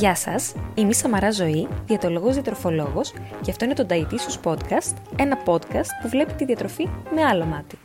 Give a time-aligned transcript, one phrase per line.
[0.00, 5.38] Γεια σας, είμαι η Σαμαρά Ζωή, διατολογός διατροφολόγος και αυτό είναι το Dietitious Podcast, ένα
[5.44, 7.78] podcast που βλέπει τη διατροφή με άλλο μάτι.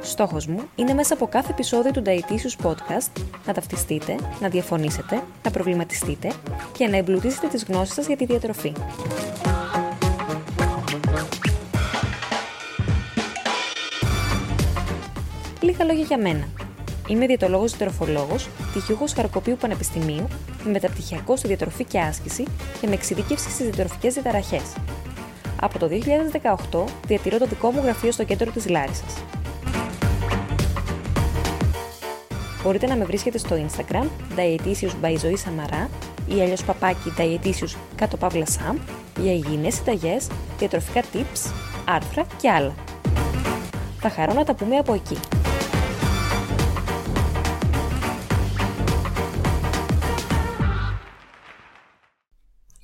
[0.00, 5.50] Στόχος μου είναι μέσα από κάθε επεισόδιο του Dietitious Podcast να ταυτιστείτε, να διαφωνήσετε, να
[5.50, 6.32] προβληματιστείτε
[6.72, 8.72] και να εμπλουτίσετε τις γνώσεις σας για τη διατροφή.
[15.90, 16.48] Λόγια για μένα.
[17.08, 18.36] Είμαι διαιτολόγος διατροφολόγο,
[18.72, 20.28] τυχιούχος Χαρκοπίου Πανεπιστημίου,
[20.64, 22.44] με μεταπτυχιακό στη διατροφή και άσκηση
[22.80, 24.62] και με εξειδίκευση στις διατροφικές διαταραχές.
[25.60, 29.22] Από το 2018 διατηρώ το δικό μου γραφείο στο κέντρο της Λάρισας.
[32.62, 35.88] Μπορείτε να με βρίσκετε στο Instagram Dietitious by Zoe Samara
[36.26, 38.76] ή αλλιώς παπάκι Dietitious κάτω παύλα Sam
[39.20, 40.26] για υγιεινές συνταγές,
[40.58, 41.50] διατροφικά tips,
[41.84, 42.74] άρθρα και άλλα.
[44.00, 45.39] Θα χαρώ να τα πούμε από εκεί.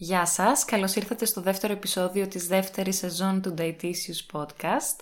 [0.06, 5.00] Γεια σας, καλώς ήρθατε στο δεύτερο επεισόδιο της δεύτερης σεζόν του Dietitious Podcast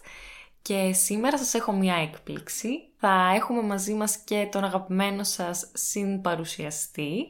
[0.62, 2.68] και σήμερα σας έχω μια έκπληξη.
[2.96, 7.26] Θα έχουμε μαζί μας και τον αγαπημένο σας συμπαρουσιαστή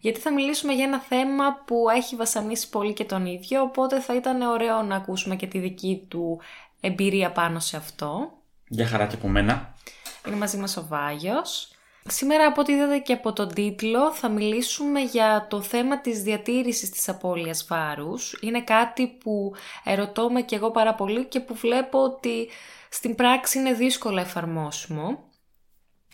[0.00, 4.14] γιατί θα μιλήσουμε για ένα θέμα που έχει βασανίσει πολύ και τον ίδιο οπότε θα
[4.14, 6.40] ήταν ωραίο να ακούσουμε και τη δική του
[6.80, 8.32] εμπειρία πάνω σε αυτό.
[8.68, 9.74] Γεια χαρά και από μένα.
[10.26, 11.73] Είναι μαζί μας ο Βάγιος.
[12.08, 16.90] Σήμερα από ό,τι είδατε και από τον τίτλο θα μιλήσουμε για το θέμα της διατήρησης
[16.90, 18.38] της απώλειας βάρους.
[18.40, 19.52] Είναι κάτι που
[19.84, 22.48] ερωτώ και εγώ πάρα πολύ και που βλέπω ότι
[22.88, 25.18] στην πράξη είναι δύσκολο εφαρμόσιμο.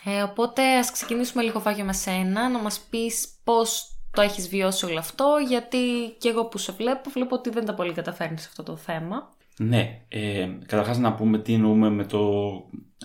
[0.04, 4.86] Ε, οπότε ας ξεκινήσουμε λίγο βάγιο με σένα, να μας πεις πώς το έχεις βιώσει
[4.86, 5.78] όλο αυτό, γιατί
[6.18, 9.30] και εγώ που σε βλέπω, βλέπω ότι δεν τα πολύ καταφέρνεις αυτό το θέμα.
[9.58, 12.30] Ναι, ε, καταρχάς να πούμε τι εννοούμε με το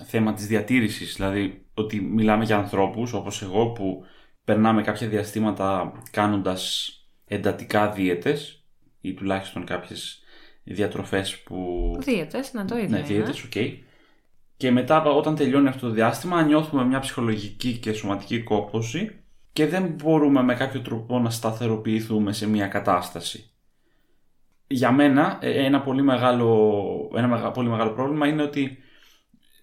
[0.06, 4.06] θέμα της διατήρησης, δηλαδή ότι μιλάμε για ανθρώπους όπως εγώ που
[4.44, 6.90] περνάμε κάποια διαστήματα κάνοντας
[7.26, 8.66] εντατικά δίαιτες
[9.02, 10.24] ή τουλάχιστον κάποιες
[10.64, 11.92] διατροφές που...
[12.00, 12.98] Δίαιτες, να το είδα.
[12.98, 13.52] Ναι, δίαιτες, οκ.
[13.56, 13.78] Okay.
[14.58, 19.20] Και μετά όταν τελειώνει αυτό το διάστημα νιώθουμε μια ψυχολογική και σωματική κόπωση
[19.54, 23.50] και δεν μπορούμε με κάποιο τρόπο να σταθεροποιηθούμε σε μια κατάσταση
[24.68, 28.78] για μένα ε, ένα πολύ μεγάλο, ένα πολύ μεγάλο πρόβλημα είναι ότι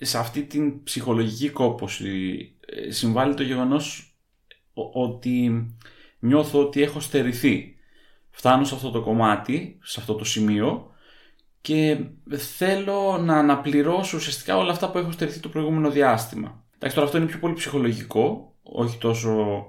[0.05, 4.17] σε αυτή την ψυχολογική κόπωση ε, συμβάλλει το γεγονός
[4.93, 5.67] ότι
[6.19, 7.77] νιώθω ότι έχω στερηθεί.
[8.31, 10.91] Φτάνω σε αυτό το κομμάτι, σε αυτό το σημείο
[11.61, 11.99] και
[12.37, 16.65] θέλω να αναπληρώσω ουσιαστικά όλα αυτά που έχω στερηθεί το προηγούμενο διάστημα.
[16.75, 19.65] Εντάξει, τώρα αυτό είναι πιο πολύ ψυχολογικό, όχι τόσο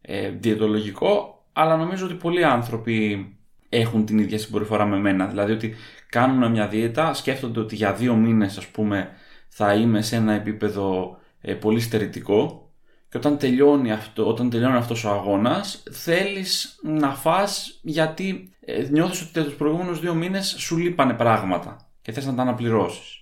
[0.00, 3.28] ε, διαιτολογικό, αλλά νομίζω ότι πολλοί άνθρωποι
[3.68, 5.26] έχουν την ίδια συμπεριφορά με μένα.
[5.26, 5.74] Δηλαδή ότι
[6.08, 9.10] κάνουν μια δίαιτα, σκέφτονται ότι για δύο μήνες ας πούμε
[9.56, 12.70] θα είμαι σε ένα επίπεδο ε, πολύ στερητικό
[13.08, 19.22] και όταν τελειώνει, αυτό, όταν τελειώνει αυτός ο αγώνας θέλεις να φας γιατί ε, νιώθεις
[19.22, 23.18] ότι τους προηγούμενους δύο μήνες σου λείπανε πράγματα και θες να τα αναπληρώσεις.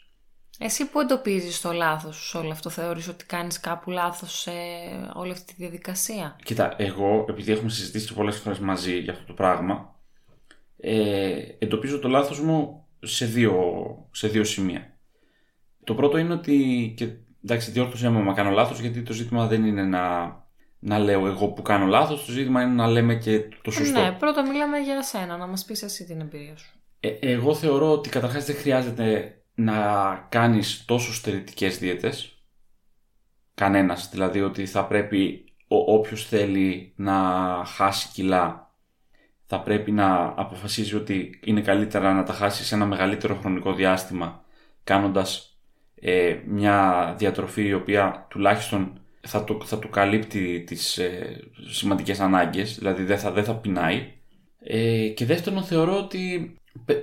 [0.58, 4.50] Εσύ που εντοπίζεις το λάθος σου σε όλο αυτό, θεωρείς ότι κάνεις κάπου λάθος σε
[5.14, 9.32] όλη αυτή τη διαδικασία; Κοίτα, εγώ επειδή έχουμε συζητήσει πολλές φορές μαζί για αυτό το
[9.32, 9.94] πράγμα,
[10.76, 13.54] ε, εντοπίζω το λάθος μου σε δύο,
[14.10, 14.91] σε δύο σημεία.
[15.84, 17.08] Το πρώτο είναι ότι, και
[17.44, 20.36] εντάξει διόρθωσέ μου μα κάνω λάθος γιατί το ζήτημα δεν είναι να,
[20.78, 24.00] να λέω εγώ που κάνω λάθος, το ζήτημα είναι να λέμε και το ε, σωστό.
[24.00, 26.72] ναι, πρώτα μιλάμε για σένα, να μας πεις εσύ την εμπειρία σου.
[27.00, 29.76] Ε, εγώ θεωρώ ότι καταρχάς δεν χρειάζεται να
[30.28, 32.36] κάνεις τόσο στερητικές δίαιτες.
[33.54, 37.14] Κανένας, δηλαδή ότι θα πρέπει ο, όποιος θέλει να
[37.66, 38.72] χάσει κιλά
[39.54, 44.44] θα πρέπει να αποφασίζει ότι είναι καλύτερα να τα χάσει σε ένα μεγαλύτερο χρονικό διάστημα
[44.84, 45.51] κάνοντας
[46.04, 52.78] ε, μια διατροφή η οποία τουλάχιστον θα του, θα του καλύπτει τις ε, σημαντικές ανάγκες,
[52.78, 54.12] δηλαδή δεν θα, δεν θα πεινάει.
[54.58, 56.54] Ε, και δεύτερον θεωρώ ότι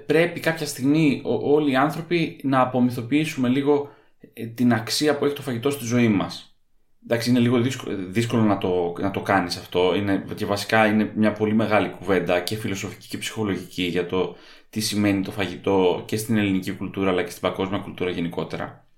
[0.06, 3.90] πρέπει κάποια στιγμή όλοι οι άνθρωποι να απομυθοποιήσουμε λίγο
[4.34, 6.54] ε, την αξία που έχει το φαγητό στη ζωή μας.
[7.04, 7.62] Εντάξει, είναι λίγο
[8.10, 12.40] δύσκολο, να, το, να το κάνεις αυτό είναι, και βασικά είναι μια πολύ μεγάλη κουβέντα
[12.40, 14.36] και φιλοσοφική και ψυχολογική για το
[14.70, 18.89] τι σημαίνει το φαγητό και στην ελληνική κουλτούρα αλλά και στην παγκόσμια κουλτούρα γενικότερα.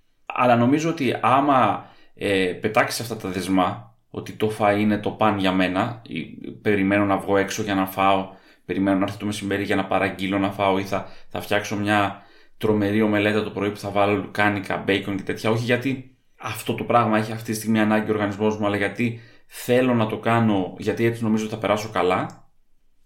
[0.41, 5.37] Αλλά νομίζω ότι άμα ε, πετάξεις αυτά τα δεσμά ότι το φαΐ είναι το παν
[5.37, 6.21] για μένα ή,
[6.61, 8.29] περιμένω να βγω έξω για να φάω,
[8.65, 12.21] περιμένω να έρθει το μεσημέρι για να παραγγείλω να φάω ή θα, θα φτιάξω μια
[12.57, 15.49] τρομερή ομελέτα το πρωί που θα βάλω λουκάνικα, μπέικον και τέτοια.
[15.49, 19.19] Όχι γιατί αυτό το πράγμα έχει αυτή τη στιγμή ανάγκη ο οργανισμός μου, αλλά γιατί
[19.45, 22.49] θέλω να το κάνω, γιατί έτσι νομίζω ότι θα περάσω καλά.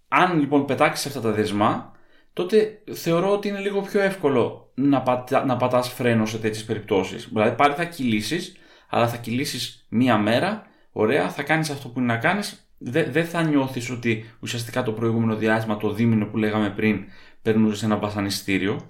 [0.08, 1.92] Αν λοιπόν πετάξεις αυτά τα δεσμά,
[2.36, 7.28] τότε θεωρώ ότι είναι λίγο πιο εύκολο να, πατά, να πατάς φρένο σε τέτοιες περιπτώσεις.
[7.28, 8.56] Δηλαδή πάλι θα κυλήσεις,
[8.88, 13.24] αλλά θα κυλήσεις μία μέρα, ωραία, θα κάνεις αυτό που είναι να κάνεις, δεν δε
[13.24, 17.04] θα νιώθεις ότι ουσιαστικά το προηγούμενο διάστημα, το δίμηνο που λέγαμε πριν,
[17.42, 18.86] περνούσες ένα βασανιστήριο.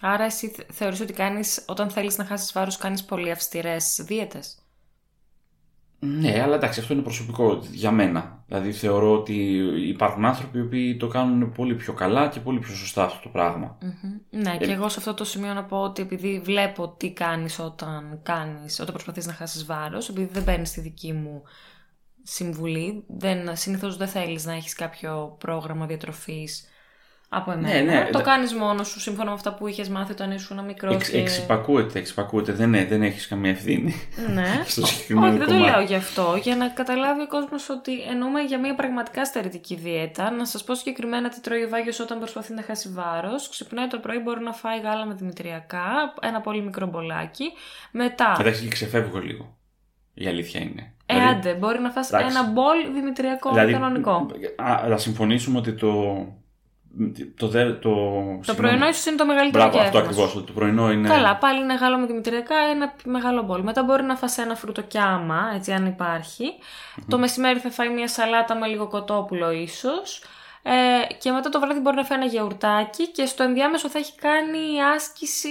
[0.00, 4.58] Άρα εσύ θεωρείς ότι κάνεις, όταν θέλεις να χάσεις βάρος, κάνεις πολύ αυστηρές δίαιτες;
[6.02, 8.44] Ναι, αλλά εντάξει, αυτό είναι προσωπικό για μένα.
[8.46, 9.34] Δηλαδή θεωρώ ότι
[9.88, 13.28] υπάρχουν άνθρωποι οι οποίοι το κάνουν πολύ πιο καλά και πολύ πιο σωστά αυτό το
[13.28, 13.78] πραγμα
[14.30, 14.56] Ναι, ε...
[14.56, 18.80] και εγώ σε αυτό το σημείο να πω ότι επειδή βλέπω τι κάνεις όταν κάνεις,
[18.80, 21.42] όταν προσπαθείς να χάσεις βάρος, επειδή δεν παίρνεις τη δική μου
[22.22, 26.68] συμβουλή, δεν, συνήθως δεν θέλεις να έχεις κάποιο πρόγραμμα διατροφής
[27.32, 27.74] από εμένα.
[27.74, 30.94] Ναι, ναι, το κάνεις μόνος σου σύμφωνα με αυτά που είχες μάθει όταν ήσουν μικρός.
[30.94, 31.18] Εξ, και...
[31.18, 32.52] Εξυπακούεται, εξυπακούεται.
[32.52, 33.94] Δεν, ναι, δεν έχεις καμία ευθύνη.
[34.34, 34.62] Ναι.
[34.66, 36.38] στο Όχι, δεν το λέω γι' αυτό.
[36.42, 40.30] Για να καταλάβει ο κόσμος ότι εννοούμε για μια πραγματικά στερετική δίαιτα.
[40.30, 43.48] Να σας πω συγκεκριμένα τι τρώει ο Βάγιος όταν προσπαθεί να χάσει βάρος.
[43.48, 47.52] Ξυπνάει το πρωί, μπορεί να φάει γάλα με δημητριακά, ένα πολύ μικρό μπολάκι.
[47.90, 48.36] Μετά.
[48.40, 49.56] Εντάξει, ξεφεύγω λίγο.
[50.14, 50.92] Η αλήθεια είναι.
[51.06, 54.26] Ε, δηλαδή, άντε, μπορεί να φας ένα μπολ δημητριακό δηλαδή, κανονικό.
[54.92, 56.26] Α, συμφωνήσουμε ότι το,
[57.36, 57.90] το, το, το,
[58.46, 60.32] το πρωινό ίσω είναι το μεγαλύτερο Μπράβο, αυτό ακριβώς.
[60.32, 61.08] Το πρωινό είναι.
[61.08, 63.62] Καλά, πάλι είναι γάλα με δημητριακά, ένα μεγάλο μπολ.
[63.62, 66.52] Μετά μπορεί να φας ένα φρουτοκιάμα, έτσι αν υπαρχει
[67.08, 70.22] Το μεσημέρι θα φάει μια σαλάτα με λίγο κοτόπουλο ίσως.
[70.62, 74.14] Ε, και μετά το βράδυ μπορεί να φάει ένα γιαουρτάκι και στο ενδιάμεσο θα έχει
[74.14, 75.48] κάνει άσκηση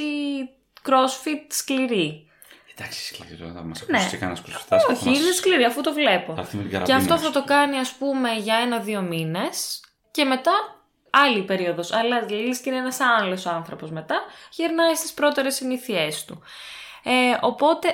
[0.84, 2.28] crossfit σκληρή.
[2.76, 3.98] Εντάξει, σκληρή τώρα θα μας ναι.
[3.98, 4.78] ακούσεις κανένας κροσφυτά.
[4.90, 6.36] Όχι, είναι σκληρή αφού το βλέπω.
[6.84, 9.82] Και αυτό θα το κάνει ας πούμε για ένα-δύο μήνες
[10.12, 10.52] και μετά
[11.10, 14.22] άλλη περίοδος, αλλά λες και είναι ένας άλλος άνθρωπος μετά,
[14.52, 16.42] γυρνάει στις πρώτερες συνήθειές του.
[17.04, 17.88] Ε, οπότε,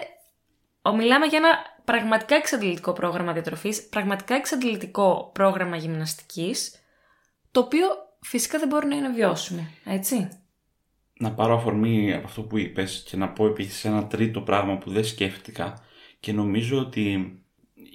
[0.96, 6.80] μιλάμε για ένα πραγματικά εξαντλητικό πρόγραμμα διατροφής, πραγματικά εξαντλητικό πρόγραμμα γυμναστικής,
[7.52, 7.88] το οποίο
[8.20, 10.30] φυσικά δεν μπορεί να είναι βιώσιμο, έτσι.
[11.20, 14.92] Να πάρω αφορμή από αυτό που είπες και να πω επίσης ένα τρίτο πράγμα που
[14.92, 15.84] δεν σκέφτηκα
[16.20, 17.36] και νομίζω ότι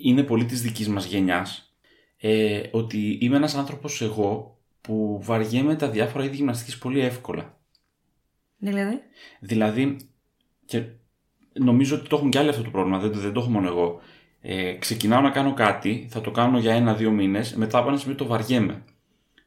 [0.02, 1.74] είναι πολύ της δικής μας γενιάς
[2.16, 7.58] ε, ότι είμαι ένας άνθρωπος εγώ που βαριέμαι τα διάφορα είδη γυμναστικής πολύ εύκολα.
[8.56, 9.00] Δηλαδή;
[9.40, 9.96] Δηλαδή,
[10.64, 10.84] και
[11.52, 14.00] νομίζω ότι το έχουν και άλλοι αυτό το πρόβλημα, δεν, δεν το έχω μόνο εγώ.
[14.40, 18.16] Ε, ξεκινάω να κάνω κάτι, θα το κάνω για ένα-δύο μήνες, μετά από ένα σημείο
[18.16, 18.84] το βαριέμαι.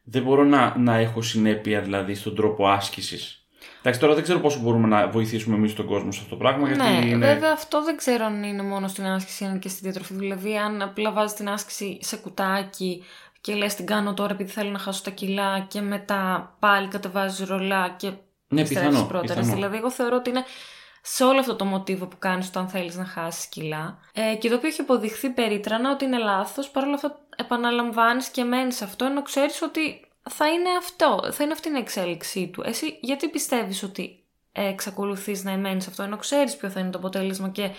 [0.04, 3.38] Δεν μπορώ να, να έχω συνέπεια δηλαδή στον τρόπο άσκησης.
[3.78, 6.66] Εντάξει, τώρα δεν ξέρω πόσο μπορούμε να βοηθήσουμε εμείς τον κόσμο σε αυτό το πράγμα.
[6.66, 7.26] Γιατί ναι, είναι...
[7.26, 10.14] βέβαια αυτό δεν ξέρω αν είναι μόνο στην άσκηση, αν και στη διατροφή.
[10.14, 13.02] Δηλαδή, αν απλά βάζεις την άσκηση σε κουτάκι,
[13.44, 17.48] και λες την κάνω τώρα επειδή θέλω να χάσω τα κιλά και μετά πάλι κατεβάζεις
[17.48, 18.12] ρολά και
[18.48, 19.34] ναι, πιθανό, πρώτα.
[19.34, 20.44] Δηλαδή εγώ θεωρώ ότι είναι
[21.02, 24.54] σε όλο αυτό το μοτίβο που κάνεις όταν θέλεις να χάσεις κιλά ε, και το
[24.54, 29.62] οποίο έχει αποδειχθεί περίτρανα ότι είναι λάθος παρόλα αυτά επαναλαμβάνεις και μένεις αυτό ενώ ξέρεις
[29.62, 32.62] ότι θα είναι αυτό, θα είναι αυτή η εξέλιξή του.
[32.66, 37.48] Εσύ γιατί πιστεύεις ότι εξακολουθείς να εμένεις αυτό ενώ ξέρεις ποιο θα είναι το αποτέλεσμα
[37.48, 37.70] και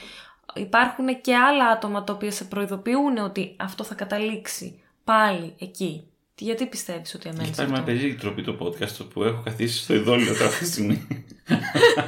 [0.54, 6.08] υπάρχουν και άλλα άτομα τα οποία σε προειδοποιούν ότι αυτό θα καταλήξει πάλι εκεί.
[6.38, 10.34] Γιατί πιστεύεις ότι εμένα Υπάρχει μια περίεργη τροπή το podcast που έχω καθίσει στο ειδόλιο
[10.34, 11.08] τώρα αυτή τη στιγμή.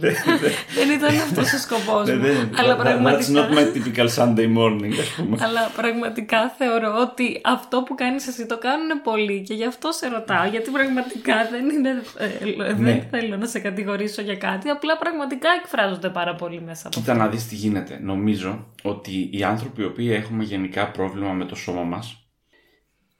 [0.78, 2.50] Δεν ήταν αυτός ο σκοπός μου.
[2.56, 3.20] Αλλά πραγματικά.
[3.20, 5.36] That's not my typical Sunday morning, ας πούμε.
[5.40, 10.08] Αλλά πραγματικά θεωρώ ότι αυτό που κάνεις εσύ το κάνουν πολλοί και γι' αυτό σε
[10.08, 10.48] ρωτάω.
[10.48, 11.90] Γιατί πραγματικά δεν είναι.
[12.18, 13.08] Ε, δεν ναι.
[13.10, 14.68] θέλω να σε κατηγορήσω για κάτι.
[14.68, 17.98] Απλά πραγματικά εκφράζονται πάρα πολύ μέσα από Κοίτα να δεις τι γίνεται.
[18.02, 22.14] Νομίζω ότι οι άνθρωποι οι οποίοι έχουμε γενικά πρόβλημα με το σώμα μας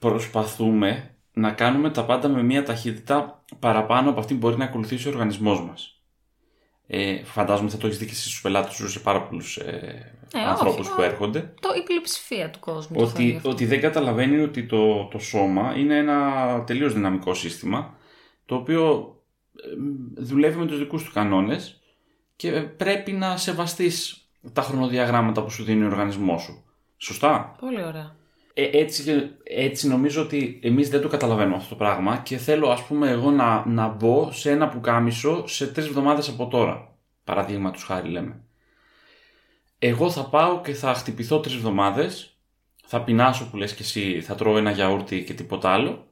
[0.01, 5.09] προσπαθούμε να κάνουμε τα πάντα με μια ταχύτητα παραπάνω από αυτή που μπορεί να ακολουθήσει
[5.09, 6.00] ο οργανισμός μας.
[6.93, 10.41] Ε, φαντάζομαι θα το έχεις δει και στους πελάτες σου σε πάρα πολλούς ε, ε,
[10.41, 11.55] ανθρώπους που έρχονται.
[11.61, 12.97] Το, η πλειοψηφία του κόσμου.
[13.01, 17.95] Ότι, ότι δεν καταλαβαίνει ότι το, το σώμα είναι ένα τελείως δυναμικό σύστημα
[18.47, 19.15] το οποίο
[20.17, 21.81] ε, δουλεύει με τους δικούς του κανόνες
[22.37, 26.65] και πρέπει να σεβαστείς τα χρονοδιαγράμματα που σου δίνει ο οργανισμός σου.
[26.97, 28.17] Σωστά; Πολύ ωραία.
[28.55, 32.83] Ε, έτσι, έτσι νομίζω ότι εμείς δεν το καταλαβαίνουμε αυτό το πράγμα και θέλω ας
[32.83, 36.99] πούμε εγώ να, να μπω σε ένα πουκάμισο σε τρεις εβδομάδες από τώρα.
[37.25, 38.45] Παραδείγμα τους χάρη λέμε.
[39.79, 42.39] Εγώ θα πάω και θα χτυπηθώ τρεις εβδομάδες,
[42.87, 46.07] θα πεινάσω που λες και εσύ, θα τρώω ένα γιαούρτι και τίποτα άλλο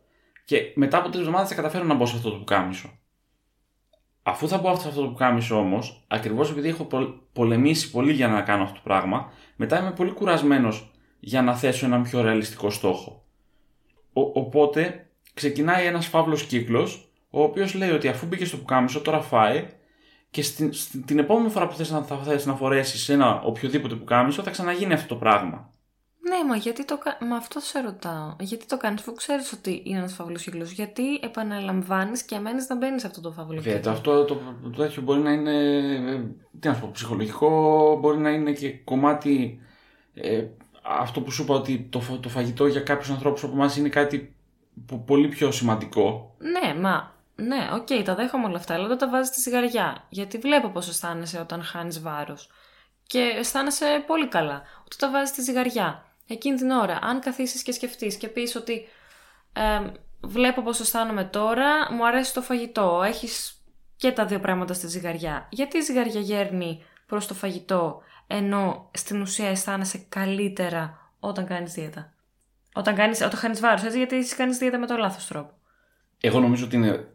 [0.44, 2.98] και μετά από τρεις εβδομάδες θα καταφέρω να μπω σε αυτό το πουκάμισο.
[4.22, 6.88] Αφού θα μπω σε αυτό το πουκάμισο όμως, ακριβώς επειδή έχω
[7.32, 11.86] πολεμήσει πολύ για να κάνω αυτό το πράγμα, μετά είμαι πολύ κουρασμένος για να θέσω
[11.86, 13.22] έναν πιο ρεαλιστικό στόχο.
[14.12, 19.20] Ο, οπότε ξεκινάει ένας φαύλος κύκλος ο οποίος λέει ότι αφού μπήκε στο πουκάμισο τώρα
[19.20, 19.66] φάει
[20.30, 20.70] και στην,
[21.06, 24.92] την επόμενη φορά που θες να, θα θες να φορέσεις ένα οποιοδήποτε πουκάμισο θα ξαναγίνει
[24.92, 25.72] αυτό το πράγμα.
[26.28, 27.18] Ναι, μα γιατί το κα...
[27.26, 28.36] Μα αυτό σε ρωτάω.
[28.40, 30.70] Γιατί το κάνεις αφού ξέρεις ότι είναι ένας φαύλος κύκλος.
[30.70, 34.70] Γιατί επαναλαμβάνεις και επιμένεις να μπαίνεις σε αυτό το φαύλο κύκλο; Βέβαια, αυτό το, το
[34.70, 35.52] τέτοιο μπορεί να είναι.
[36.10, 36.20] ε,
[36.60, 39.60] Τι να σου πω, ψυχολογικό, μπορεί να είναι και κομμάτι.
[40.14, 40.44] Ε,
[40.88, 43.88] αυτό που σου είπα ότι το, φα- το φαγητό για κάποιους ανθρώπους από εμάς είναι
[43.88, 44.36] κάτι
[44.86, 46.34] που- πολύ πιο σημαντικό.
[46.38, 47.16] Ναι, μα.
[47.34, 50.04] Ναι, οκ, τα δέχομαι όλα αυτά, αλλά όταν τα βάζεις στη ζυγαριά.
[50.08, 52.50] Γιατί βλέπω πώς αισθάνεσαι όταν χάνεις βάρος.
[53.06, 54.62] Και αισθάνεσαι πολύ καλά.
[54.78, 56.04] Όταν τα βάζεις στη ζυγαριά.
[56.26, 58.88] Εκείνη την ώρα, αν καθίσεις και σκεφτείς και πεις ότι
[59.52, 63.02] ε, βλέπω πώς αισθάνομαι τώρα, μου αρέσει το φαγητό.
[63.06, 63.52] Έχεις
[63.96, 65.46] και τα δύο πράγματα στη ζυγαριά.
[65.50, 72.12] Γιατί η ζυγαριά γέρνει προς το φαγητό, ενώ στην ουσία αισθάνεσαι καλύτερα όταν κάνεις δίαιτα.
[72.74, 75.52] Όταν, κάνεις, όταν χάνεις βάρος, έτσι, γιατί εσύ κάνεις δίαιτα με το λάθος τρόπο.
[76.20, 77.06] Εγώ νομίζω ότι είναι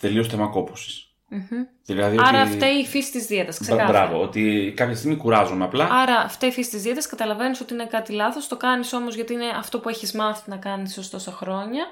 [0.00, 1.06] τελείως θέμα κόπωσης.
[1.28, 1.64] Μμμ.
[1.84, 2.50] Δηλαδή Άρα ότι...
[2.50, 4.06] φταίει η φύση της δίαιτας, Μπρα- ξεκάθαρα.
[4.06, 5.88] Μπράβο, ότι κάποια στιγμή κουράζομαι απλά.
[5.90, 9.32] Άρα φταίει η φύση της δίαιτας, καταλαβαίνεις ότι είναι κάτι λάθος, το κάνεις όμως γιατί
[9.32, 11.84] είναι αυτό που έχεις μάθει να κάνεις ως τόσα χρόνια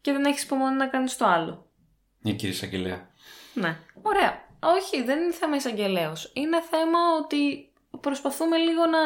[0.00, 1.66] και δεν έχεις υπομονή να κάνεις το άλλο.
[2.20, 3.10] Ναι, κύριε Σαγγελέα.
[3.54, 3.76] Ναι.
[4.02, 4.50] Ωραία.
[4.60, 6.30] Όχι, δεν είναι θέμα εισαγγελέως.
[6.34, 8.98] Είναι θέμα ότι προσπαθούμε λίγο να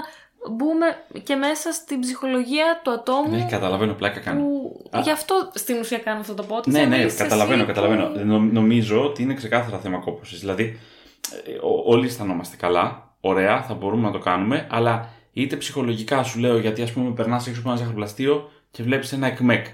[0.50, 0.86] μπούμε
[1.22, 3.30] και μέσα στην ψυχολογία του ατόμου.
[3.36, 4.40] Ναι, καταλαβαίνω, πλάκα κάνω.
[4.40, 4.80] Που...
[4.90, 5.00] Α.
[5.00, 6.66] Γι' αυτό στην ουσία κάνω αυτό το podcast.
[6.66, 8.06] Ναι, για να ναι, είσαι καταλαβαίνω, εσύ καταλαβαίνω.
[8.06, 10.40] που- Νο- νομίζω ότι είναι ξεκάθαρα θέμα κόπωσης.
[10.40, 10.78] Δηλαδή,
[11.46, 16.38] ε, ό- όλοι αισθανόμαστε καλά, ωραία, θα μπορούμε να το κάνουμε, αλλά είτε ψυχολογικά σου
[16.38, 19.66] λέω, γιατί ας πούμε περνάς έξω από ένα ζαχαροπλαστείο και βλέπεις ένα εκμεκ.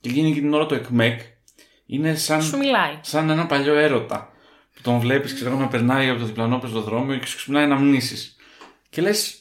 [0.00, 1.20] Και εκείνη και την ώρα το εκμεκ
[1.86, 2.98] είναι σαν, Σου μιλάει.
[3.00, 4.28] σαν ένα παλιό έρωτα.
[4.84, 7.76] Που τον βλέπεις, ξέρω εγώ, να περνάει από το διπλανό πεζοδρόμιο και σου ξυπνάει να
[7.76, 8.36] μνήσεις.
[8.90, 9.38] Και λες,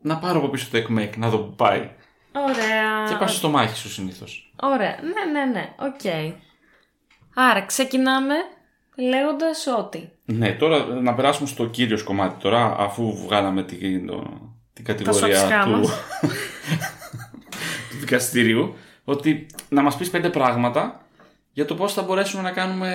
[0.00, 1.90] να πάρω από πίσω το εκμεκ, να δω που πάει.
[2.32, 3.08] Ωραία.
[3.08, 4.52] Και πας στο μάχη σου συνήθως.
[4.62, 4.96] Ωραία.
[5.02, 5.74] Ναι, ναι, ναι.
[5.78, 6.34] Οκ.
[7.34, 8.34] Άρα, ξεκινάμε
[8.96, 14.84] λέγοντας ότι Ναι, τώρα να περάσουμε στο κύριο κομμάτι τώρα, αφού βγάλαμε την, το- την
[14.84, 15.90] κατηγορία σοξικά του, μας.
[17.90, 21.00] του δικαστηρίου, ότι να μας πεις πέντε πράγματα
[21.52, 22.90] για το πώς θα μπορέσουμε να κάνουμε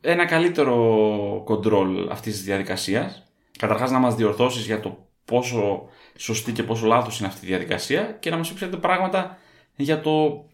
[0.00, 3.26] ένα καλύτερο κοντρόλ αυτής της διαδικασίας.
[3.58, 8.16] Καταρχάς να μας διορθώσεις για το πόσο σωστή και πόσο λάθος είναι αυτή η διαδικασία
[8.20, 9.38] και να μας πεις πέντε πράγματα
[9.76, 10.44] για το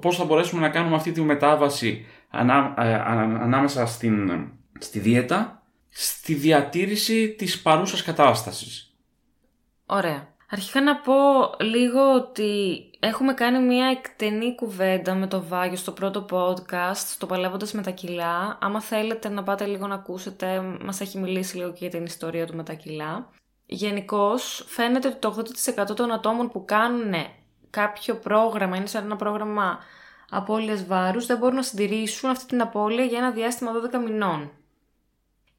[0.00, 4.46] πώς θα μπορέσουμε να κάνουμε αυτή τη μετάβαση ανά, ε, ανα- ανάμεσα στην,
[4.78, 8.94] στη δίαιτα στη διατήρηση της παρούσας κατάστασης.
[9.86, 10.34] Ωραία.
[10.50, 11.14] Αρχικά να πω
[11.60, 17.72] λίγο ότι έχουμε κάνει μια εκτενή κουβέντα με το Βάγιο στο πρώτο podcast, στο Παλεύοντας
[17.72, 18.58] με τα κιλά.
[18.60, 22.46] Άμα θέλετε να πάτε λίγο να ακούσετε, μας έχει μιλήσει λίγο και για την ιστορία
[22.46, 23.30] του με τα κιλά.
[23.66, 25.44] Γενικώς φαίνεται ότι το
[25.90, 27.12] 80% των ατόμων που κάνουν
[27.70, 29.78] κάποιο πρόγραμμα, είναι σαν ένα πρόγραμμα
[30.30, 34.50] απώλειας βάρους, δεν μπορούν να συντηρήσουν αυτή την απώλεια για ένα διάστημα 12 μηνών.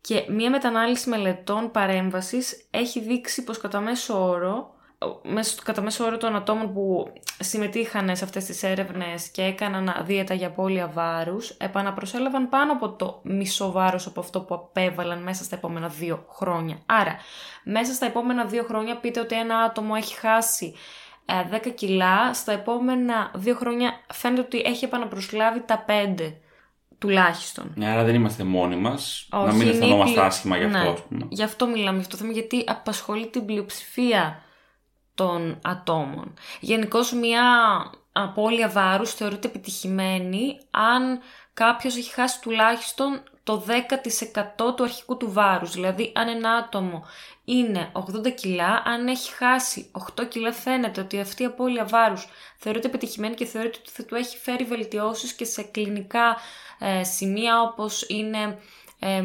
[0.01, 4.76] Και μία μετανάλυση μελετών παρέμβασης έχει δείξει πως κατά μέσο όρο, μέσα στο
[5.63, 10.47] κατά μέσο όρο των ατόμων που συμμετείχαν σε αυτές τις έρευνες και έκαναν δίαιτα για
[10.47, 15.87] απώλεια βάρους, επαναπροσέλαβαν πάνω από το μισό βάρος από αυτό που απέβαλαν μέσα στα επόμενα
[15.87, 16.77] δύο χρόνια.
[16.85, 17.15] Άρα,
[17.63, 20.73] μέσα στα επόμενα δύο χρόνια πείτε ότι ένα άτομο έχει χάσει
[21.25, 25.85] ε, 10 κιλά, στα επόμενα δύο χρόνια φαίνεται ότι έχει επαναπροσλάβει τα
[26.17, 26.33] 5
[26.97, 27.71] τουλάχιστον.
[27.75, 30.63] Ναι, άρα δεν είμαστε μόνοι μας, να Όχι, μην είναι αισθανόμαστε η πλη- άσχημα γι'
[30.63, 30.77] αυτό.
[30.77, 31.25] Ναι, ας πούμε.
[31.29, 34.41] Γι' αυτό μιλάμε για αυτό το θέμα, γιατί απασχολεί την πλειοψηφία
[35.17, 36.33] των ατόμων.
[36.59, 37.43] Γενικώς μια
[38.11, 41.19] απώλεια βάρους θεωρείται επιτυχημένη αν
[41.53, 45.71] κάποιος έχει χάσει τουλάχιστον το 10% του αρχικού του βάρους.
[45.71, 47.05] Δηλαδή αν ένα άτομο
[47.45, 52.87] είναι 80 κιλά, αν έχει χάσει 8 κιλά φαίνεται ότι αυτή η απώλεια βάρους θεωρείται
[52.87, 56.37] επιτυχημένη και θεωρείται ότι θα του έχει φέρει βελτιώσεις και σε κλινικά
[56.79, 58.59] ε, σημεία όπως είναι
[58.99, 59.23] ε,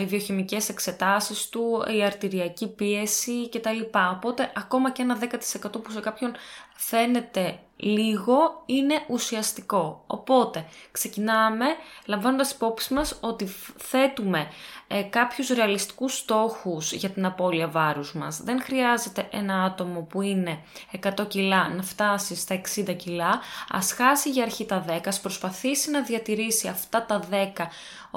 [0.00, 3.80] οι βιοχημικές εξετάσεις του, η αρτηριακή πίεση κτλ.
[4.12, 6.32] Οπότε ακόμα και ένα 10% που σε κάποιον
[6.74, 10.04] φαίνεται λίγο είναι ουσιαστικό.
[10.06, 11.64] Οπότε ξεκινάμε
[12.06, 14.48] λαμβάνοντας υπόψη μας ότι φ- θέτουμε
[14.88, 18.42] ε, κάποιους ρεαλιστικούς στόχους για την απώλεια βάρους μας.
[18.42, 20.58] Δεν χρειάζεται ένα άτομο που είναι
[21.02, 23.40] 100 κιλά να φτάσει στα 60 κιλά,
[23.70, 27.68] ας χάσει για αρχή τα 10, ας προσπαθήσει να διατηρήσει αυτά τα 10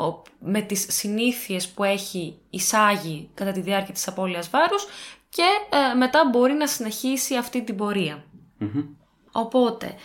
[0.03, 4.85] ο- με τις συνήθειες που έχει εισάγει κατά τη διάρκεια της απώλειας βάρους
[5.29, 5.43] και
[5.91, 8.23] ε, μετά μπορεί να συνεχίσει αυτή την πορεία.
[8.57, 8.83] Μμμ.
[9.31, 9.95] Οπότε,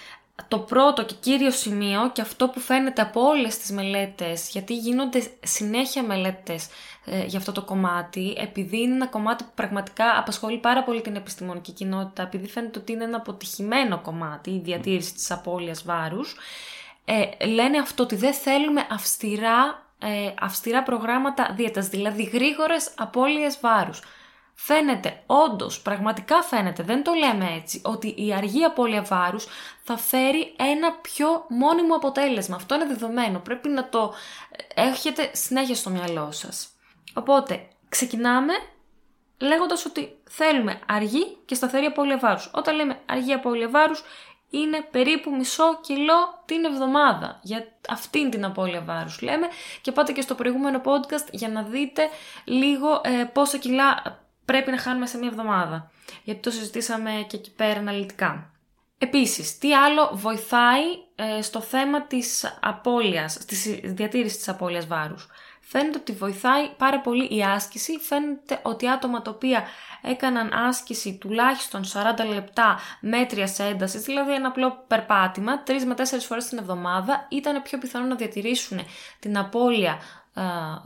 [0.49, 5.23] το πρώτο και κύριο σημείο και αυτό που φαίνεται από όλες τις μελέτες, γιατί γίνονται
[5.43, 6.69] συνέχεια μελέτες
[7.05, 11.17] ε, για αυτό το κομμάτι, επειδή είναι ένα κομμάτι που πραγματικά απασχολεί πάρα πολύ την
[11.17, 16.37] επιστημονική κοινότητα, επειδή φαίνεται ότι είναι ένα αποτυχημένο κομμάτι η διατήρηση της απώλειας βάρους,
[17.05, 24.03] ε, λένε αυτό ότι δεν θέλουμε αυστηρά, ε, αυστηρά προγράμματα δίαιτας, δηλαδή γρήγορες απώλειες βάρους.
[24.65, 29.47] Φαίνεται, όντως, πραγματικά φαίνεται, δεν το λέμε έτσι, ότι η αργή απώλεια βάρους
[29.83, 32.57] θα φέρει ένα πιο μόνιμο αποτέλεσμα.
[32.57, 33.39] Αυτό είναι δεδομένο.
[33.39, 34.15] Πρέπει να το
[34.75, 36.69] έχετε συνέχεια στο μυαλό σας.
[37.15, 38.53] Οπότε, ξεκινάμε
[39.39, 42.51] λέγοντας ότι θέλουμε αργή και σταθερή απώλεια βάρους.
[42.55, 44.03] Όταν λέμε αργή απώλεια βάρους,
[44.51, 47.41] είναι περίπου μισό κιλό την εβδομάδα.
[47.43, 49.47] Για αυτήν την απώλεια βάρους λέμε
[49.81, 52.09] και πάτε και στο προηγούμενο podcast για να δείτε
[52.45, 55.91] λίγο ε, πόσα κιλά πρέπει να χάνουμε σε μία εβδομάδα.
[56.25, 58.51] Γιατί το συζητήσαμε και εκεί πέρα αναλυτικά.
[58.99, 60.83] Επίσης, τι άλλο βοηθάει
[61.15, 65.29] ε, στο θέμα της απώλειας, της διατήρησης της απώλειας βάρους;
[65.65, 67.99] Φαίνεται ότι βοηθάει πάρα πολύ η άσκηση.
[67.99, 69.65] Φαίνεται ότι άτομα τα οποία
[70.03, 76.49] έκαναν άσκηση τουλάχιστον 40 λεπτά μέτρια έντασης, δηλαδή ένα απλό περπάτημα, 3 με 4 φορές
[76.49, 78.81] την εβδομάδα, ήταν πιο πιθανό να διατηρήσουν
[79.21, 79.99] την απώλεια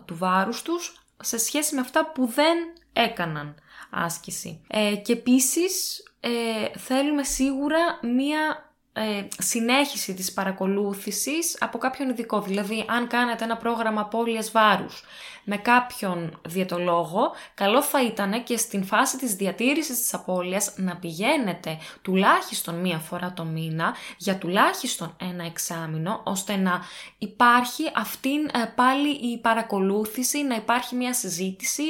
[0.05, 2.57] του βάρους τους σε σχέση με αυτά που δεν
[2.97, 3.55] έκαναν
[3.91, 4.61] άσκηση.
[4.67, 8.66] Ε, και επίσης ε, θέλουμε σίγουρα μία
[8.99, 12.41] ε, συνέχιση της παρακολούθησης από κάποιον ειδικό.
[12.41, 15.05] Δηλαδή, αν κάνετε ένα πρόγραμμα απώλειας βάρους
[15.45, 21.79] με κάποιον διαιτολόγο, καλό θα ήταν και στην φάση της διατήρησης της απώλειας να πηγαίνετε
[22.03, 26.81] τουλάχιστον μία φορά το μήνα για τουλάχιστον ένα εξάμεινο, ώστε να
[27.19, 31.85] υπάρχει αυτήν ε, πάλι η παρακολούθηση, να υπάρχει μία συζήτηση,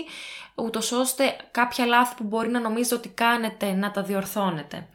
[0.54, 4.88] ούτως ώστε κάποια λάθη που μπορεί να νομίζετε ότι κάνετε να τα διορθώνετε.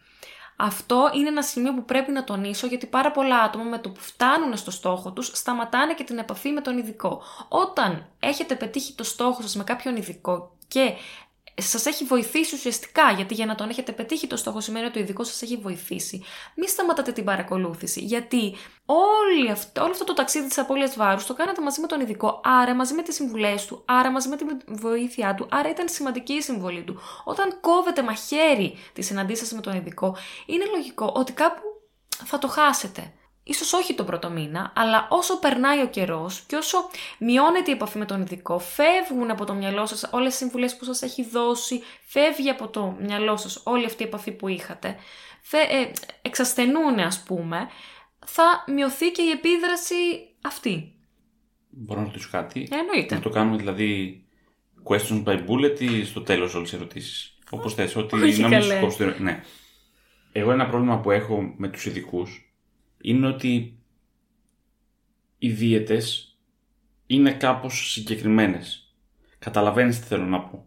[0.63, 3.99] Αυτό είναι ένα σημείο που πρέπει να τονίσω γιατί πάρα πολλά άτομα με το που
[3.99, 7.21] φτάνουν στο στόχο τους σταματάνε και την επαφή με τον ειδικό.
[7.47, 10.93] Όταν έχετε πετύχει το στόχο σας με κάποιον ειδικό και
[11.67, 15.01] σας έχει βοηθήσει ουσιαστικά, γιατί για να τον έχετε πετύχει το στόχο σημαίνει ότι ο
[15.01, 16.23] ειδικός σας έχει βοηθήσει.
[16.55, 21.33] Μην σταματάτε την παρακολούθηση, γιατί όλη αυτό, όλο αυτό το ταξίδι της απώλειας βάρους το
[21.33, 24.45] κάνατε μαζί με τον ειδικό, άρα μαζί με τις συμβουλές του, άρα μαζί με τη
[24.67, 26.99] βοήθειά του, άρα ήταν σημαντική η συμβολή του.
[27.23, 31.61] Όταν κόβετε μαχαίρι τη συναντήση σας με τον ειδικό, είναι λογικό ότι κάπου
[32.25, 36.77] θα το χάσετε ίσως όχι τον πρώτο μήνα, αλλά όσο περνάει ο καιρός και όσο
[37.19, 40.85] μειώνεται η επαφή με τον ειδικό, φεύγουν από το μυαλό σας όλες τις συμβουλές που
[40.85, 44.95] σας έχει δώσει, φεύγει από το μυαλό σας όλη αυτή η επαφή που είχατε,
[45.41, 47.69] φε, ε, εξασθενούν ας πούμε,
[48.25, 49.95] θα μειωθεί και η επίδραση
[50.41, 50.93] αυτή.
[51.69, 53.15] Μπορώ να ρωτήσω κάτι; Ε, εννοείται.
[53.15, 54.21] Να το κάνουμε δηλαδή
[54.83, 58.59] questions by bullet ή στο τέλος όλες τις ερωτήσεις; Όπως θες, ότι Όχι να μην
[58.59, 58.73] καλέ.
[58.73, 59.13] σου κόψω.
[59.19, 59.43] Ναι.
[60.31, 62.50] Εγώ ένα πρόβλημα που έχω με τους ειδικούς
[63.01, 63.79] είναι ότι
[65.37, 66.37] οι δίαιτες
[67.07, 68.95] είναι κάπως συγκεκριμένες.
[69.39, 70.65] Καταλαβαίνεις τι θέλω να πω.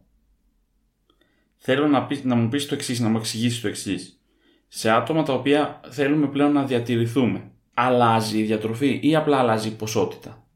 [1.56, 4.20] Θέλω να, πεις, να μου πεις το εξής, να μου εξηγήσεις το εξής.
[4.68, 7.50] Σε άτομα τα οποία θέλουμε πλέον να διατηρηθούμε.
[7.74, 10.46] Αλλάζει η διατροφή ή απλά αλλάζει η ποσότητα;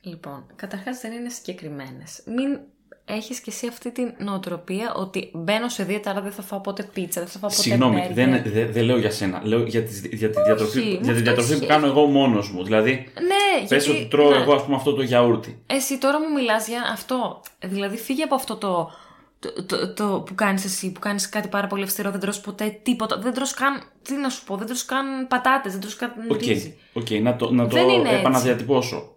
[0.00, 2.22] Λοιπόν, καταρχάς δεν είναι συγκεκριμένες.
[2.26, 2.60] Μην
[3.08, 6.82] έχεις και εσύ αυτή την νοοτροπία ότι μπαίνω σε δίαιτα, άρα δεν θα φάω ποτέ
[6.92, 8.14] πίτσα, δεν θα φάω ποτέ Συγγνώμη, μπέργκερ.
[8.42, 9.40] δεν, δεν, δεν λέω για σένα.
[9.44, 11.66] Λέω για, τις, για τη διατροφή, μου για τη αυτό διατροφή που ισχύει.
[11.66, 12.64] κάνω εγώ μόνος μου.
[12.64, 14.00] Δηλαδή, Ναι, πες γιατί...
[14.00, 14.36] ότι τρώω ναι.
[14.36, 15.62] εγώ ας πούμε αυτό το γιαούρτι.
[15.66, 17.40] Εσύ τώρα μου μιλάς για αυτό.
[17.60, 18.90] Δηλαδή φύγε από αυτό το,
[19.38, 22.78] το, το, το που κάνεις εσύ, που κάνεις κάτι πάρα πολύ αυστηρό, δεν τρως ποτέ
[22.82, 26.12] τίποτα, δεν τρως καν, τι να σου πω, δεν τρως καν πατάτες, δεν τρως καν
[26.28, 26.76] Οκ, ρύζι.
[26.92, 28.20] οκ, να το, να το Δεν είναι έτσι.
[28.20, 29.12] επαναδιατυπώσω.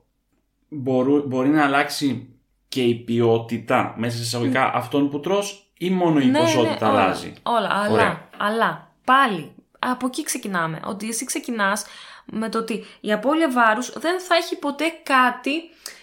[0.69, 2.27] Μπορού, μπορεί να αλλάξει
[2.71, 7.33] και η ποιότητα μέσα σε εισαγωγικά αυτών που τρως ή μόνο η ποσότητα όλα, αλλάζει;
[7.43, 8.29] Όλα, αλλά, Ωραία.
[8.37, 10.79] αλλά πάλι από εκεί ξεκινάμε.
[10.85, 11.85] Ότι εσύ ξεκινάς
[12.25, 15.51] με το ότι η απώλεια βάρους δεν θα έχει ποτέ κάτι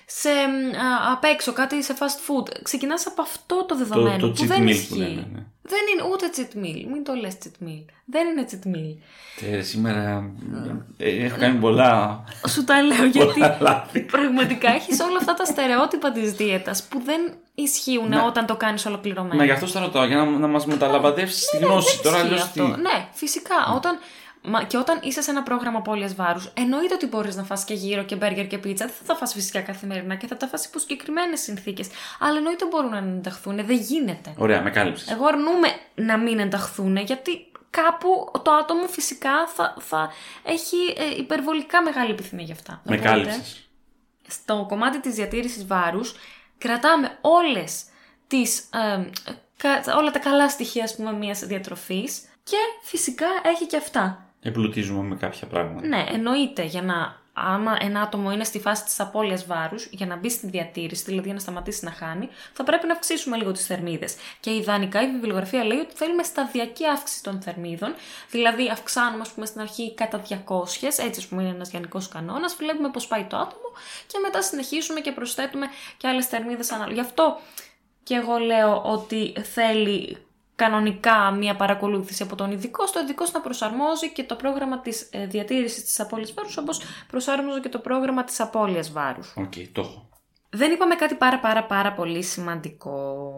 [0.06, 2.48] σε, α, απ' έξω, κάτι σε fast food.
[2.62, 4.94] Ξεκινάς από αυτό το δεδομένο το που cheat δεν meal που ισχύει.
[4.96, 5.46] λένε, ναι.
[5.68, 6.90] Δεν είναι ούτε cheat meal.
[6.92, 7.84] Μην το λες cheat meal.
[8.04, 8.96] Δεν είναι cheat meal.
[9.52, 10.30] Ε, σήμερα
[10.96, 14.00] ε, έχω κάνει πολλά, Σου τα λέω γιατί πολλά λάθη.
[14.00, 17.20] πραγματικά έχεις όλα αυτά τα στερεότυπα της δίαιτας που δεν
[17.54, 18.22] ισχύουν Ναι.
[18.26, 19.34] όταν το κάνεις ολοκληρωμένο.
[19.36, 21.94] Μα γι' αυτό στα ρωτάω, για να, να μας μεταλαμπαδεύσεις τη γνώση.
[21.94, 22.64] Δεν Τώρα ισχύει αλλιώς αυτό.
[22.64, 22.80] τι.
[22.80, 23.54] Ναι, φυσικά.
[23.76, 23.98] Όταν,
[24.42, 27.74] μα, και όταν είσαι σε ένα πρόγραμμα απώλειας βάρους, εννοείται ότι μπορείς να φας και
[27.74, 28.86] γύρο και μπέργκερ και πίτσα.
[28.86, 31.88] Δεν θα τα φας φυσικά καθημερινά και θα τα φας υπό συγκεκριμένες συνθήκες.
[32.20, 33.56] Αλλά εννοείται μπορούν να ενταχθούν.
[33.66, 34.34] Δεν γίνεται.
[34.36, 35.10] Ωραία, με κάλυψες.
[35.10, 40.10] Εγώ αρνούμαι να μην ενταχθούν γιατί κάπου το άτομο φυσικά θα, θα
[40.44, 42.80] έχει ε, υπερβολικά μεγάλη επιθυμία γι' αυτά.
[42.84, 43.68] Με Οπότε, κάλυψες.
[44.28, 46.14] στο κομμάτι της διατήρησης βάρους
[46.58, 47.84] κρατάμε όλες
[48.26, 49.10] τις, ε,
[49.56, 54.27] κα- όλα τα καλά στοιχεία ας πούμε μιας διατροφής και φυσικά έχει και αυτά.
[54.42, 55.86] Εμπλουτίζουμε με κάποια πράγματα.
[55.86, 60.16] Ναι, εννοείται για να άμα ένα άτομο είναι στη φάση της απώλειας βάρους, για να
[60.16, 63.66] μπει στη διατήρηση, δηλαδή για να σταματήσει να χάνει, θα πρέπει να αυξήσουμε λίγο τις
[63.66, 64.16] θερμίδες.
[64.40, 67.94] Και ιδανικά η βιβλιογραφία λέει ότι θέλουμε σταδιακή αύξηση των θερμίδων,
[68.30, 70.34] δηλαδή αυξάνουμε ας πούμε στην αρχή κατά 200,
[70.82, 73.72] έτσι ας πούμε είναι ένας γενικός κανόνας, βλέπουμε πώς πάει το άτομο
[74.06, 76.94] και μετά συνεχίσουμε και προσθέτουμε και άλλες θερμίδες ανάλογα.
[76.94, 77.40] Γι' αυτό
[78.02, 80.16] και εγώ λέω ότι θέλει
[80.58, 85.08] κανονικά μια παρακολούθηση από τον ειδικό, ώστε ο ειδικός να προσαρμόζει και το πρόγραμμα της
[85.10, 89.34] ε, διατήρησης της απώλειας βάρους, όπως προσάρμοζε και το πρόγραμμα της απώλειας βάρους.
[89.36, 90.08] Οκ, το έχω.
[90.50, 93.32] Δεν είπαμε κάτι πάρα πάρα πάρα πολύ σημαντικό.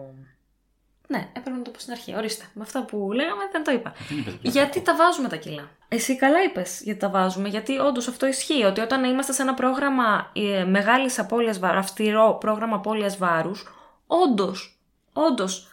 [1.07, 2.15] Ναι, έπρεπε να το πω στην αρχή.
[2.15, 2.45] Ορίστε.
[2.53, 3.93] Με αυτά που λέγαμε δεν το είπα.
[4.09, 4.51] Δεν είπες πια.
[4.51, 7.49] Γιατί τα βάζουμε τα κιλά; Εσύ καλά είπες γιατί τα βάζουμε.
[7.49, 8.63] Γιατί όντως αυτό ισχύει.
[8.63, 13.67] Ότι όταν είμαστε σε ένα πρόγραμμα ε, μεγάλης απώλειας βάρους, αυστηρό πρόγραμμα απώλειας βάρους,
[14.07, 14.79] όντως,
[15.13, 15.70] όντως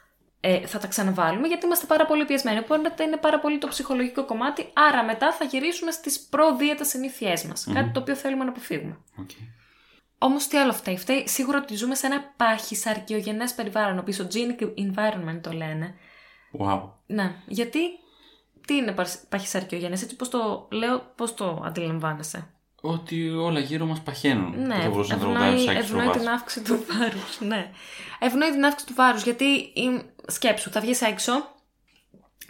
[0.50, 2.58] ε, θα τα ξαναβάλουμε γιατί είμαστε πάρα πολύ πιεσμένοι.
[2.58, 4.68] Οπότε είναι πάρα πολύ το ψυχολογικό κομμάτι.
[4.72, 7.66] Άρα μετά θα γυρίσουμε στις προ δίαιτας συνήθειές μας.
[7.74, 8.98] Κάτι το οποίο θέλουμε να αποφύγουμε.
[9.18, 9.30] Οκ.
[10.18, 10.96] Όμως τι άλλο φταίει.
[10.98, 13.98] Φταίει σίγουρα ότι ζούμε σε ένα παχυσαρκιογενές περιβάλλον.
[13.98, 15.94] Obesogenic environment το λένε.
[16.58, 16.82] Wow.
[17.06, 17.78] Ναι, γιατί.
[18.66, 18.94] Τι είναι
[19.28, 24.50] παχυσαρκιογενές, έτσι πώς το λέω, πώς το αντιλαμβάνεσαι; Ότι όλα γύρω μας παχαίνουν.
[24.60, 26.16] Ναι, Δεν θα μπορούσες να τραγουδάει ο ευνοεί, Σάκης ευνοεί Ροβάς.
[26.18, 27.40] την αύξηση του βάρους.
[27.40, 27.70] Ναι.
[28.18, 31.32] Ευνοεί την αύξηση του βάρους γιατί η- σκέψου, θα βγεις έξω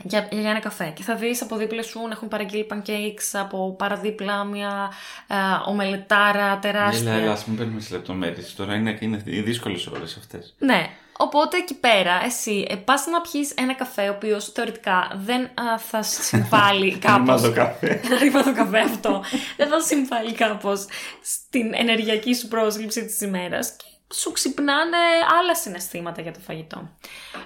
[0.02, 3.74] για, για ένα καφέ και θα δεις από δίπλα σου να έχουν παραγγείλει pancakes από
[3.78, 4.92] παραδίπλα μια
[5.26, 5.34] ε,
[5.66, 7.12] ομελετάρα τεράστια.
[7.12, 8.54] Έλα, έλα, ας μην παίρνουμε σε λεπτομέρειες.
[8.54, 10.54] Τώρα είναι, είναι δύσκολες ώρες αυτές.
[10.58, 10.90] Ναι.
[11.20, 15.78] Οπότε εκεί πέρα εσύ ε, πας να πιεις ένα καφέ ο οποίος θεωρητικά δεν α,
[15.78, 18.00] θα συμβάλλει κάπως το καφέ.
[18.22, 19.24] Ρίπα το καφέ αυτό.
[19.56, 20.86] Δεν θα συμβάλλει κάπως
[21.22, 24.96] στην ενεργειακή σου πρόσληψη της ημέρας και σου ξυπνάνε
[25.40, 26.88] άλλα συναισθήματα για το φαγητό.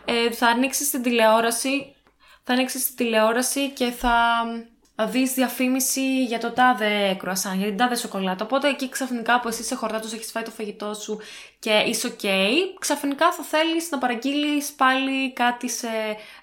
[0.05, 1.95] Ε, θα ανοίξεις την τηλεόραση,
[2.45, 4.45] θα ανοίξεις την τηλεόραση και θα
[5.07, 8.45] δεις διαφήμιση για το τάδε κρουασάν, για την τάδε σοκολάτα.
[8.45, 11.21] Οπότε εκεί ξαφνικά που εσύ είσαι χορτάτος, έχεις φάει το φαγητό σου
[11.59, 12.27] και είσαι ok,
[12.79, 15.89] ξαφνικά θα θέλεις να παραγγείλεις πάλι κάτι σε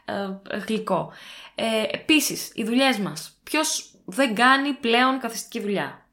[0.06, 1.12] ε, γλυκό.
[1.56, 3.40] Ε, Επίσης, οι δουλειές μας.
[3.44, 6.06] Ποιος δεν κάνει πλέον καθιστική δουλειά;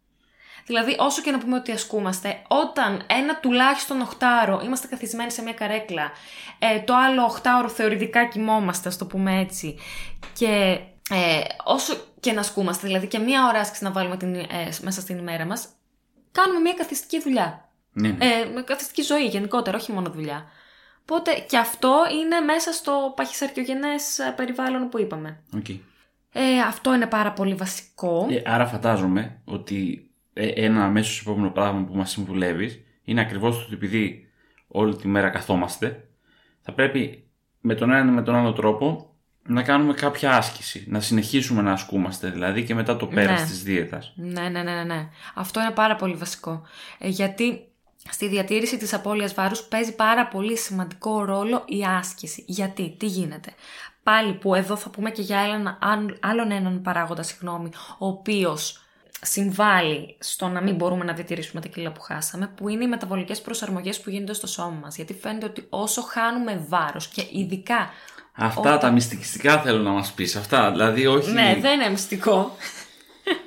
[0.66, 5.52] Δηλαδή, όσο και να πούμε ότι ασκούμαστε, όταν ένα τουλάχιστον οχτάωρο είμαστε καθισμένοι σε μια
[5.52, 6.10] καρέκλα,
[6.58, 9.78] ε, το άλλο οχτάωρο θεωρητικά κοιμόμαστε, ας το πούμε έτσι,
[10.32, 10.78] και
[11.10, 14.46] ε, όσο και να ασκούμαστε, δηλαδή και μία ώρα άσκηση να βάλουμε την, ε,
[14.82, 15.68] μέσα στην ημέρα μας,
[16.32, 17.68] κάνουμε μια καθιστική δουλειά.
[17.92, 18.24] Ναι, ναι.
[18.24, 20.46] Ε, με καθιστική ζωή γενικότερα, όχι μόνο δουλειά.
[21.02, 25.42] Οπότε και αυτό είναι μέσα στο παχυσαρκιογενές ε, περιβάλλον που είπαμε.
[25.56, 25.68] Οκ.
[26.32, 28.26] Ε, αυτό είναι πάρα πολύ βασικό.
[28.30, 30.05] Ε, άρα φαντάζομαι ότι ε,
[30.40, 34.28] ένα αμέσως επόμενο πράγμα που μας συμβουλεύεις είναι ακριβώς το ότι επειδή
[34.68, 36.08] όλη τη μέρα καθόμαστε,
[36.60, 37.24] θα πρέπει
[37.60, 39.10] με τον ένα ή με τον άλλο τρόπο
[39.48, 40.84] να κάνουμε κάποια άσκηση.
[40.88, 43.46] Να συνεχίσουμε να ασκούμαστε δηλαδή και μετά το πέρας Ναι.
[43.46, 44.12] της δίαιτας.
[44.16, 45.08] Ναι, ναι, ναι, ναι, ναι.
[45.34, 46.62] Αυτό είναι πάρα πολύ βασικό.
[46.98, 47.60] Ε, γιατί
[48.10, 52.44] στη διατήρηση της απώλειας βάρους παίζει πάρα πολύ σημαντικό ρόλο η άσκηση.
[52.46, 53.50] Γιατί, τι γίνεται;
[54.02, 57.68] Πάλι που εδώ θα πούμε και για έναν, αν- άλλον έναν παράγοντα, συγγνώμη,
[57.98, 58.80] ο οποίος
[59.22, 63.40] συμβάλλει στο να μην μπορούμε να διατηρήσουμε τα κιλά που χάσαμε, που είναι οι μεταβολικές
[63.40, 64.96] προσαρμογές που γίνονται στο σώμα μας.
[64.96, 67.90] Γιατί φαίνεται ότι όσο χάνουμε βάρος και ειδικά
[68.38, 70.36] Αυτά Όταν- τα μυστικιστικά θέλω να μας πεις.
[70.36, 71.30] Αυτά, δηλαδή όχι...
[71.30, 72.56] Ναι, δεν είναι μυστικό.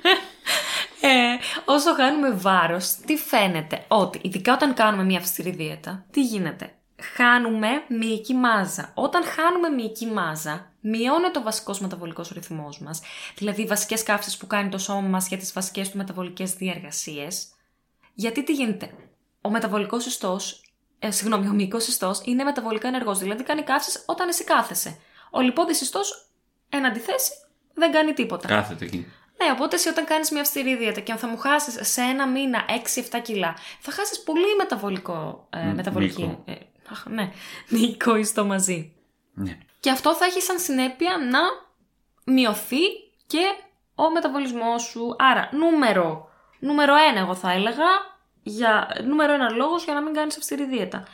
[1.00, 6.72] ε, όσο χάνουμε βάρος, τι φαίνεται, ότι ειδικά όταν κάνουμε μια αυστηρή δίαιτα, τι γίνεται;
[7.16, 8.90] Χάνουμε μυϊκή μάζα.
[8.94, 13.00] Όταν χάνουμε μυϊκή μάζα, μειώνεται ο βασικός μεταβολικός ρυθμός μας,
[13.36, 17.46] δηλαδή οι βασικές καύσεις που κάνει το σώμα μας για τις βασικές του μεταβολικές διεργασίες.
[18.14, 18.90] Γιατί τι γίνεται;
[19.40, 20.62] Ο μεταβολικός ιστός,
[20.98, 24.98] ε, συγγνώμη, ο μυϊκός ιστός είναι μεταβολικά ενεργός, δηλαδή κάνει καύσεις όταν εσύ κάθεσαι.
[25.30, 26.28] Ο λιπόδης ιστός,
[26.68, 27.32] εν αντιθέσει,
[27.74, 28.48] δεν κάνει τίποτα.
[28.48, 29.06] Κάθεται εκεί.
[29.44, 32.26] Ναι, οπότε εσύ όταν κάνεις μια αυστηρή δίαιτα και αν θα μου χάσεις σε ένα
[32.28, 35.46] μήνα 6-7 κιλά, θα χάσεις πολύ μεταβολικό.
[35.50, 36.22] Ε, Μ, μεταβολική.
[36.22, 36.42] μυϊκό.
[36.46, 36.54] Ε,
[36.90, 37.32] αχ, ναι,
[37.72, 38.92] μυϊκό ιστό μαζί.
[39.34, 39.58] Ναι.
[39.80, 41.40] Και αυτό θα έχει σαν συνέπεια να
[42.32, 42.82] μειωθεί
[43.26, 43.42] και
[43.94, 45.16] ο μεταβολισμός σου.
[45.18, 47.86] Άρα, νούμερο, νούμερο ένα εγώ θα έλεγα,
[48.42, 51.04] για, νούμερο ένα λόγος για να μην κάνεις αυστηρή δίαιτα.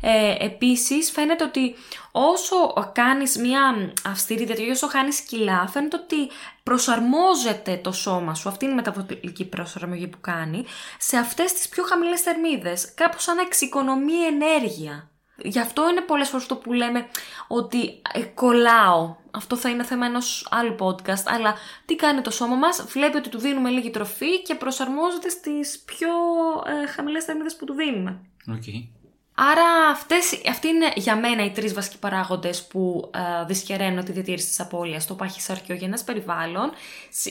[0.00, 1.74] Ε, επίσης, φαίνεται ότι
[2.12, 6.30] όσο κάνεις μια αυστηρή δίαιτα και όσο χάνεις κιλά, φαίνεται ότι
[6.62, 10.64] προσαρμόζεται το σώμα σου, αυτή είναι η μεταβολική προσαρμογή που κάνει,
[10.98, 15.10] σε αυτές τις πιο χαμηλές θερμίδες, κάπως σαν να εξοικονομεί ενέργεια.
[15.36, 17.06] Γι' αυτό είναι πολλές φορές το που λέμε
[17.46, 19.16] ότι ε, κολλάω.
[19.30, 21.22] Αυτό θα είναι θέμα ενός άλλου podcast.
[21.24, 25.78] Αλλά τι κάνει το σώμα μας, βλέπει ότι του δίνουμε λίγη τροφή και προσαρμόζεται στις
[25.78, 26.08] πιο
[26.66, 28.20] ε, χαμηλές θερμίδες που του δίνουμε.
[28.48, 28.64] Οκ.
[29.38, 34.46] Άρα αυτές, αυτοί είναι για μένα οι τρεις βασικοί παράγοντες που ε, δυσχεραίνουν τη διατήρηση
[34.46, 35.06] της απώλειας.
[35.06, 36.70] Το παχυσαρκιογενές περιβάλλον,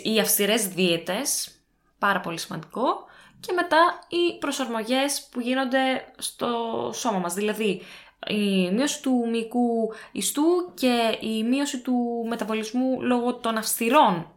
[0.03, 1.51] οι αυστηρές δίαιτες,
[1.99, 3.05] πάρα πολύ σημαντικό,
[3.45, 5.79] και μετά οι προσαρμογές που γίνονται
[6.17, 6.47] στο
[6.93, 7.33] σώμα μας.
[7.33, 7.81] Δηλαδή
[8.27, 14.27] η μείωση του μυϊκού ιστού και η μείωση του μεταβολισμού λόγω των αυστηρών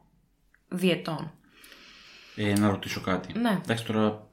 [0.69, 1.33] διαιτών.
[2.37, 3.39] Ε, να ρωτήσω κάτι.
[3.39, 3.61] Ναι.
[3.65, 4.27] Εντάξει τώρα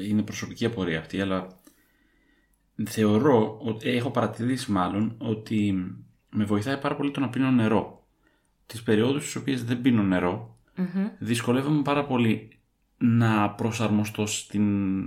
[0.00, 1.46] είναι προσωπική απορία αυτή, αλλά
[2.86, 5.74] θεωρώ, ότι- έχω παρατηρήσει μάλλον, ότι
[6.30, 8.06] με βοηθάει πάρα πολύ το να πίνω νερό.
[8.66, 11.08] Τις περιόδους στις οποίες δεν πίνω νερό, Μμμ.
[11.18, 12.53] δυσκολεύομαι πάρα πολύ
[13.04, 15.06] να προσαρμοστώ στην,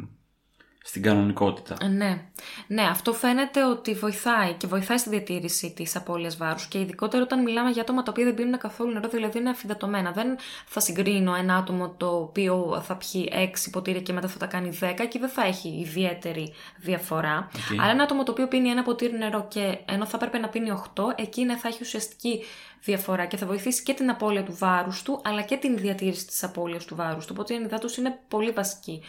[0.87, 1.75] στην κανονικότητα.
[1.81, 2.21] Ε, Ναι.
[2.67, 7.41] ναι, αυτό φαίνεται ότι βοηθάει και βοηθάει στη διατήρηση της απώλειας βάρους και ειδικότερα όταν
[7.43, 10.11] μιλάμε για άτομα τα οποία δεν πίνουν καθόλου νερό, δηλαδή είναι αφιδατωμένα.
[10.11, 14.45] Δεν θα συγκρίνω ένα άτομο το οποίο θα πιει 6 ποτήρια και μετά θα τα
[14.45, 17.49] κάνει 10 και δεν θα έχει ιδιαίτερη διαφορά.
[17.55, 17.81] Οκ.
[17.81, 20.69] Αλλά ένα άτομο το οποίο πίνει ένα ποτήρι νερό και ενώ θα έπρεπε να πίνει
[20.95, 22.43] 8, εκεί ναι, θα έχει ουσιαστική
[22.83, 26.43] διαφορά και θα βοηθήσει και την απώλεια του βάρους του, αλλά και την διατήρηση της
[26.43, 27.31] απώλειας του βάρους του.
[27.35, 29.01] Οπότε η ενυδάτωση είναι πολύ βασική.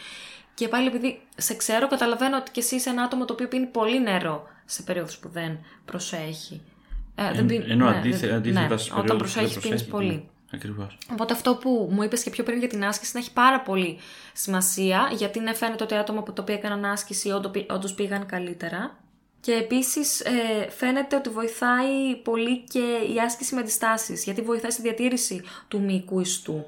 [0.59, 3.65] Και πάλι επειδή σε ξέρω, καταλαβαίνω ότι και εσύ είσαι ένα άτομο το οποίο πίνει
[3.65, 6.61] πολύ νερό σε περίοδους που δεν προσέχει.
[7.15, 9.67] Ε, δεν πίνει- Ενώ ναι, αντίθε, δεν- αντίθετα ναι, στις όταν περιόδους που δεν προσέχεις
[9.69, 10.07] πίνεις προσέχεις, πολύ.
[10.15, 10.97] ναι, Ακριβώς.
[11.11, 13.97] Οπότε αυτό που μου είπες και πιο πριν για την άσκηση να έχει πάρα πολύ
[14.33, 17.29] σημασία, γιατί ναι φαίνεται ότι άτομα που το οποία έκαναν άσκηση
[17.69, 18.97] όντως πήγαν καλύτερα.
[19.41, 24.81] Και επίσης ε, φαίνεται ότι βοηθάει πολύ και η άσκηση με αντιστάσεις, γιατί βοηθάει στη
[24.81, 26.65] διατήρηση του μυϊκού ιστού.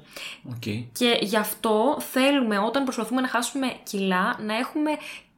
[0.48, 0.62] Οκ.
[0.92, 4.90] Και γι' αυτό θέλουμε όταν προσπαθούμε να χάσουμε κιλά να έχουμε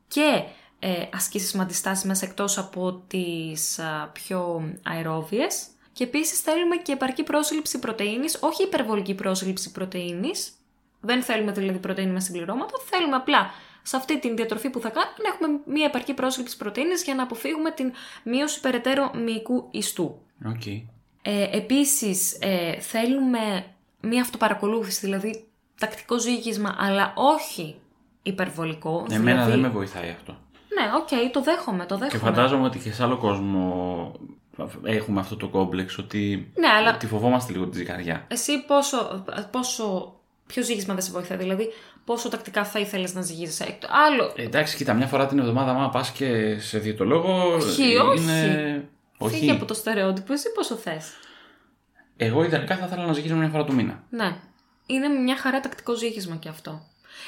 [0.08, 0.42] και
[0.78, 5.66] ε, ασκήσεις με αντιστάσεις μέσα εκτός από τις α, πιο αερόβιες.
[5.92, 10.52] Και επίσης θέλουμε και επαρκή πρόσληψη πρωτεΐνης, όχι υπερβολική πρόσληψη πρωτεΐνης.
[11.00, 13.50] Δεν θέλουμε δηλαδή πρωτεΐνη με συμπληρώματα, θέλουμε απλά
[13.86, 17.22] σε αυτή την διατροφή που θα κάνουμε να έχουμε μια επαρκή πρόσληψη πρωτεΐνης για να
[17.22, 17.92] αποφύγουμε την
[18.24, 20.18] μείωση περαιτέρω μυϊκού ιστού.
[20.46, 20.66] Οκ.
[20.66, 23.64] Ε, επίσης ε, θέλουμε
[24.00, 25.44] μία αυτοπαρακολούθηση, δηλαδή
[25.78, 27.74] τακτικό ζύγισμα, αλλά όχι
[28.22, 29.06] υπερβολικό.
[29.10, 29.50] Εμένα δηλαδή...
[29.50, 30.32] δεν με βοηθάει αυτό.
[30.68, 32.30] Ναι, οκ, το δέχομαι, το Και δέχομαι.
[32.30, 34.12] φαντάζομαι ότι και σε άλλο κόσμο
[34.82, 38.24] έχουμε αυτό το κόμπλεξ ότι, Ναι, αλλά- ότι φοβόμαστε λίγο τη ζυγαριά.
[38.28, 40.14] Εσύ πόσο, πόσο,
[40.46, 41.68] ποιο ζύγισμα δεν σε βοηθάει, δηλαδή
[42.04, 43.64] πόσο τακτικά θα ήθελες να ζυγίζεσαι.
[43.64, 47.54] Ε, Άλλο, Ε, εντάξει, κοίτα, μια φορά την εβδομάδα, άμα πας και σε διαιτολόγο.
[47.54, 48.22] Όχι, ε, όχι.
[48.22, 48.88] Είναι...
[49.18, 49.34] Όχι.
[49.34, 51.12] φύγει από το στερεότυπο, εσύ πόσο θες.
[52.16, 54.02] Εγώ ιδανικά θα ήθελα να ζυγίζω μια φορά το μήνα.
[54.10, 54.36] Ναι.
[54.86, 56.82] Είναι μια χαρά τακτικό ζύγισμα και αυτό.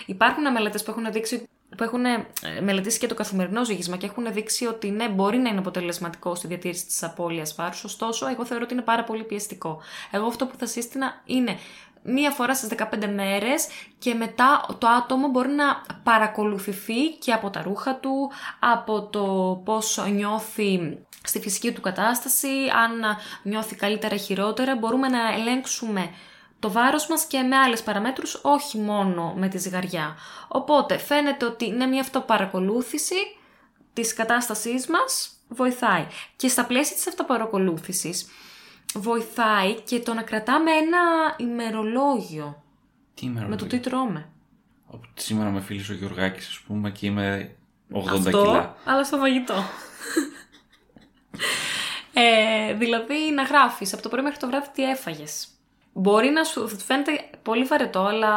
[0.06, 1.48] Υπάρχουν μελέτες που έχουν δείξει.
[1.76, 2.26] Που έχουν ε,
[2.62, 6.46] μελετήσει και το καθημερινό ζύγισμα και έχουν δείξει ότι ναι, μπορεί να είναι αποτελεσματικό στη
[6.46, 7.84] διατήρηση της απώλειας βάρους.
[7.84, 9.80] Ωστόσο, εγώ θεωρώ ότι είναι πάρα πολύ πιεστικό.
[10.10, 11.58] Εγώ αυτό που θα σύστηνα είναι
[12.06, 13.66] μία φορά στις 15 μέρες
[13.98, 19.22] και μετά το άτομο μπορεί να παρακολουθηθεί και από τα ρούχα του, από το
[19.64, 22.48] πώς νιώθει στη φυσική του κατάσταση,
[22.84, 26.10] αν νιώθει καλύτερα ή χειρότερα, μπορούμε να ελέγξουμε
[26.58, 30.16] το βάρος μας και με άλλες παραμέτρους, όχι μόνο με τη ζυγαριά.
[30.48, 33.36] Οπότε φαίνεται ότι είναι μια αυτοπαρακολούθηση
[33.92, 36.06] της κατάστασής μας βοηθάει.
[36.36, 38.28] Και στα πλαίσια της αυτοπαρακολούθησης
[38.98, 40.98] βοηθάει και το να κρατάμε ένα
[41.36, 42.62] ημερολόγιο
[43.14, 44.28] Τι ημέρα με το τι τρώμε.
[44.86, 47.56] Όπου Σήμερα με φίλησε ο Γιωργάκης, ας πούμε, και είμαι
[47.92, 48.76] 80 Αυτό, κιλά.
[48.84, 49.54] αλλά στο φαγητό.
[52.12, 55.46] ε, δηλαδή να γράφεις από το πρωί μέχρι το βράδυ τι έφαγες.
[55.92, 57.10] Μπορεί να σου φαίνεται
[57.42, 58.32] πολύ βαρετό, αλλά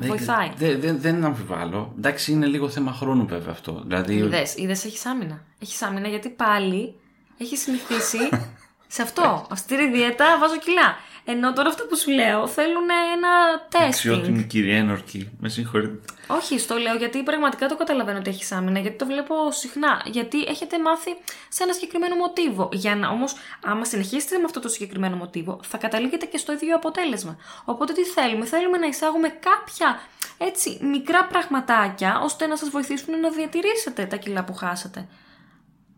[0.00, 0.50] βοηθάει.
[0.56, 1.92] Δεν δεν- δεν αμφιβάλλω.
[1.96, 3.82] Εντάξει, είναι λίγο θέμα χρόνου βέβαια αυτό.
[3.86, 5.42] Δηλαδή, Είδες, είδες, έχεις άμυνα.
[5.58, 6.94] Έχεις άμυνα γιατί πάλι
[7.38, 8.18] έχεις συνηθίσει
[8.92, 9.46] σε αυτό.
[9.50, 10.96] Αυστηρή δίαιτα, βάζω κιλά.
[11.24, 13.30] Ενώ τώρα αυτά που σου λέω θέλουν ένα
[13.72, 13.86] testing.
[13.86, 15.98] αξιότιμη κυρία Ένορκη, με συγχωρείτε.
[16.26, 20.02] Όχι, στο λέω γιατί πραγματικά το καταλαβαίνω ότι έχεις άμυνα, γιατί το βλέπω συχνά.
[20.04, 21.10] Γιατί έχετε μάθει
[21.48, 22.68] σε ένα συγκεκριμένο μοτίβο.
[22.72, 26.76] Για να όμως, άμα συνεχίσετε με αυτό το συγκεκριμένο μοτίβο, θα καταλήγετε και στο ίδιο
[26.76, 27.36] αποτέλεσμα.
[27.64, 30.00] Οπότε τι θέλουμε, θέλουμε να εισάγουμε κάποια
[30.38, 35.08] έτσι μικρά πραγματάκια ώστε να σας βοηθήσουν να διατηρήσετε τα κιλά που χάσατε.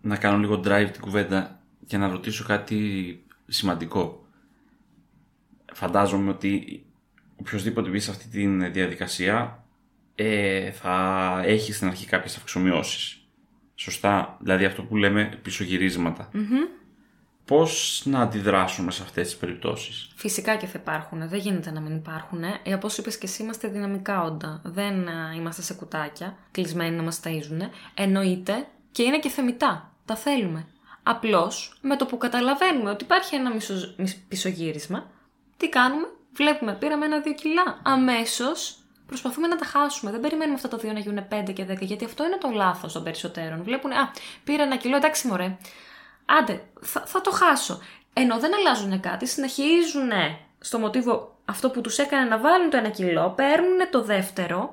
[0.01, 4.27] Να κάνω λίγο drive την κουβέντα και να ρωτήσω κάτι σημαντικό.
[5.73, 6.85] Φαντάζομαι ότι
[7.37, 9.65] οποιοδήποτε μπει σε αυτή τη διαδικασία
[10.15, 13.19] ε, θα έχει στην αρχή κάποιες αυξομοιώσεις.
[13.75, 16.31] Σωστά, δηλαδή αυτό που λέμε πισωγυρίσματα.
[17.45, 21.97] Πώς να αντιδράσουμε σε αυτές τις περιπτώσεις; Φυσικά και θα υπάρχουν, δεν γίνεται να μην
[21.97, 22.43] υπάρχουν.
[22.43, 24.61] Ε, Όπως είπες και εσύ, είμαστε δυναμικά όντα.
[24.65, 27.61] Δεν α, είμαστε σε κουτάκια, κλεισμένοι να μας ταΐζουν.
[27.95, 29.93] Εννοείται και είναι και θεμητά.
[30.05, 30.67] Τα θέλουμε.
[31.07, 35.11] Απλώς με το που καταλαβαίνουμε ότι υπάρχει ένα μισο, μισ- πισωγύρισμα,
[35.57, 37.81] τι κάνουμε, βλέπουμε, πήραμε ένα-δύο κιλά.
[37.83, 40.11] Αμέσως προσπαθούμε να τα χάσουμε.
[40.11, 42.93] Δεν περιμένουμε αυτά τα δύο να γίνουν 5 και 10, γιατί αυτό είναι το λάθος
[42.93, 43.63] των περισσότερων.
[43.63, 44.11] Βλέπουν, Α,
[44.45, 45.57] πήρα ένα κιλό, εντάξει μωρέ.
[46.25, 47.81] Άντε, θα, θα το χάσω.
[48.13, 50.11] Ενώ δεν αλλάζουν κάτι, συνεχίζουν
[50.61, 54.73] στο μοτίβο αυτό που τους έκανε να βάλουν το ένα κιλό, παίρνουν το δεύτερο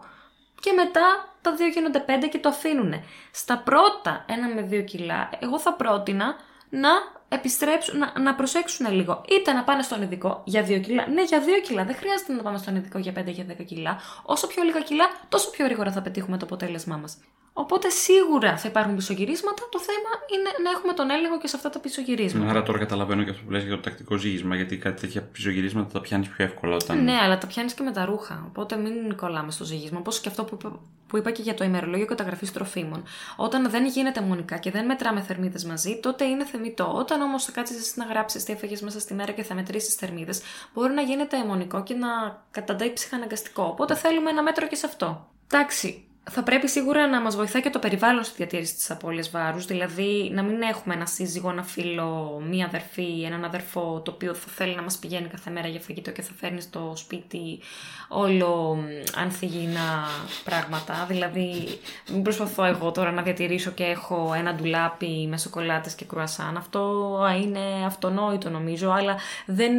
[0.59, 2.93] και μετά τα δύο γίνονται πέντε και το αφήνουν.
[3.31, 6.35] Στα πρώτα ένα με δύο κιλά, εγώ θα πρότεινα
[6.69, 6.89] να
[7.29, 9.23] επιστρέψουν, να, να προσέξουν λίγο.
[9.29, 11.07] Είτε να πάνε στον ειδικό για δύο κιλά.
[11.07, 11.85] Ναι, για δύο κιλά.
[11.85, 13.99] Δεν χρειάζεται να πάμε στον ειδικό για 5 για 10 κιλά.
[14.23, 17.17] Όσο πιο λίγα κιλά, τόσο πιο γρήγορα θα πετύχουμε το αποτέλεσμά μας.
[17.53, 19.63] Οπότε σίγουρα θα υπάρχουν πισωγυρίσματα.
[19.71, 22.49] Το θέμα είναι να έχουμε τον έλεγχο και σε αυτά τα πισωγυρίσματα.
[22.49, 25.91] Άρα τώρα καταλαβαίνω και αυτό που λες για το τακτικό ζύγισμα, γιατί κάτι τέτοια πισωγυρίσματα
[25.91, 27.03] τα πιάνεις πιο εύκολα όταν.
[27.03, 28.43] Ναι, αλλά τα πιάνεις και με τα ρούχα.
[28.47, 29.99] Οπότε μην κολλάμε στο ζύγισμα.
[29.99, 33.03] Όπως και αυτό που είπα, που είπα και για το ημερολόγιο καταγραφή τροφίμων.
[33.35, 36.91] Όταν δεν γίνεται μονικά και δεν μετράμε θερμίδες μαζί, τότε είναι θεμητό.
[36.95, 40.41] Όταν όμως θα κάτσεις να γράψεις τι έφεγε μέσα στη μέρα και θα μετρήσεις θερμίδες,
[40.73, 42.07] μπορεί να γίνεται αιμονικό και να
[42.51, 43.63] καταντάει ψυχαναγκαστικό.
[43.63, 45.29] Οπότε θέλουμε ένα μέτρο και σε αυτό.
[45.51, 49.65] Εντάξει, θα πρέπει σίγουρα να μας βοηθάει και το περιβάλλον στη διατήρηση της απώλειας βάρους,
[49.65, 54.47] δηλαδή να μην έχουμε ένα σύζυγο, ένα φίλο, μία αδερφή, έναν αδερφό το οποίο θα
[54.51, 57.59] θέλει να μας πηγαίνει κάθε μέρα για φαγητό και θα φέρνει στο σπίτι
[58.07, 58.77] όλο
[59.15, 60.05] ανθυγιεινά
[60.43, 61.79] πράγματα, δηλαδή
[62.11, 67.17] μην προσπαθώ εγώ τώρα να διατηρήσω και έχω ένα ντουλάπι με σοκολάτες και κρουασάν, αυτό
[67.43, 69.73] είναι αυτονόητο νομίζω, αλλά δεν,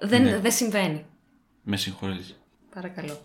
[0.00, 0.38] δεν, Ναι.
[0.38, 1.04] δεν συμβαίνει.
[1.62, 2.36] Με συγχωρείς.
[2.74, 3.24] Παρακαλώ.